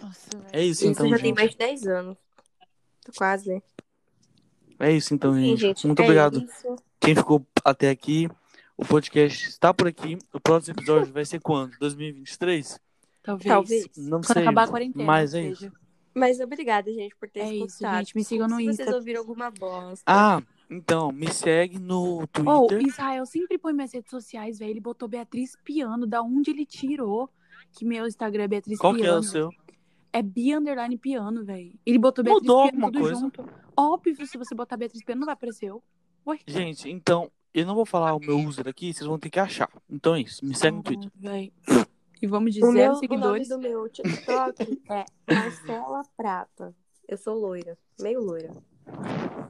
[0.01, 0.29] Nossa.
[0.51, 1.35] É isso, Isso então, já tem gente.
[1.35, 2.17] mais de 10 anos.
[3.05, 3.61] Tô quase, né?
[4.79, 5.59] É isso, então, Enfim, gente.
[5.61, 6.43] gente, Muito é obrigado.
[6.43, 6.75] isso.
[6.99, 8.29] Quem ficou até aqui,
[8.77, 10.17] o podcast está por aqui.
[10.33, 11.77] O próximo episódio vai ser quando?
[11.79, 12.79] 2023?
[13.23, 13.47] Talvez.
[13.47, 13.87] Talvez.
[13.97, 14.41] Não Quando sei.
[14.41, 15.03] acabar a quarentena.
[15.05, 15.71] Mas é isso.
[16.13, 17.97] Mas obrigada, gente, por ter É isso, escutado.
[17.99, 18.15] gente.
[18.15, 18.83] Me sigam no Se Insta.
[18.83, 20.03] vocês ouviram alguma bosta.
[20.05, 22.81] Ah, então, me segue no Ô, Twitter.
[22.87, 24.71] Israel sempre põe minhas redes sociais, velho.
[24.71, 26.05] Ele botou Beatriz Piano.
[26.05, 27.29] Da onde ele tirou
[27.71, 29.19] que meu Instagram é Beatriz Qual que é Piano?
[29.19, 29.49] o seu?
[30.11, 31.73] É Bia Underline Piano, velho.
[31.85, 33.19] Ele botou Beatriz Mudou Piano alguma tudo coisa?
[33.21, 33.49] junto.
[33.77, 35.81] Óbvio, se você botar Beatriz Piano, não vai aparecer eu.
[36.27, 36.39] Ué?
[36.45, 39.69] Gente, então, eu não vou falar o meu user aqui, vocês vão ter que achar.
[39.89, 41.11] Então é isso, me segue no Twitter.
[41.15, 41.51] Véi.
[42.21, 43.47] E vamos de O, meu, o nome seguidores.
[43.49, 46.75] do meu TikTok é Marcela Prata.
[47.07, 48.53] Eu sou loira, meio loira.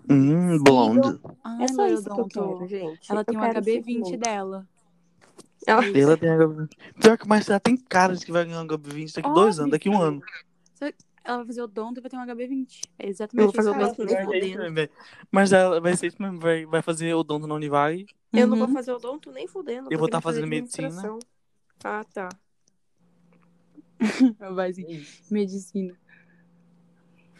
[0.09, 1.19] Hum, blonde.
[1.43, 3.11] Ai, É só isso que eu quero, gente.
[3.11, 4.17] Ela Eu tem um quero HB20 seguir.
[4.17, 4.67] dela.
[5.67, 6.69] Ela- Ela tem HB20.
[7.01, 9.71] Pior que mais ela tem cara de que vai ganhar um HB20 daqui dois anos,
[9.71, 10.21] daqui um ano.
[11.23, 12.81] Ela vai fazer odonto e vai ter um HB20.
[12.97, 14.73] É Eu exatamente vou fazer odonto nem É fudendo.
[14.73, 14.89] velho.
[15.31, 18.05] Mas ela vai ser isso mesmo, vai, vai fazer odonto na Univag.
[18.33, 18.65] Eu não Uhum.
[18.65, 19.89] vou fazer odonto nem fudendo.
[19.91, 21.17] Eu vou tô tá fazendo medicina.
[21.83, 22.29] Ah, tá.
[24.55, 25.05] Vai sim.
[25.29, 25.95] Medicina.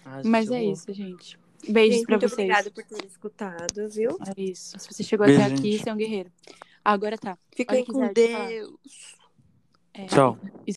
[0.05, 0.73] Ah, Mas é eu vou.
[0.73, 1.39] isso, gente.
[1.67, 2.33] Beijos Gente, pra muito vocês.
[2.33, 4.17] obrigada por ter escutado, viu?
[4.35, 4.77] É isso.
[4.79, 5.83] Se você chegou Beijo, até aqui, gente.
[5.83, 6.31] você é um guerreiro.
[6.83, 7.37] Agora tá.
[7.55, 8.11] Fiquem com.
[8.13, 9.15] Deus.
[9.93, 10.37] É, Tchau.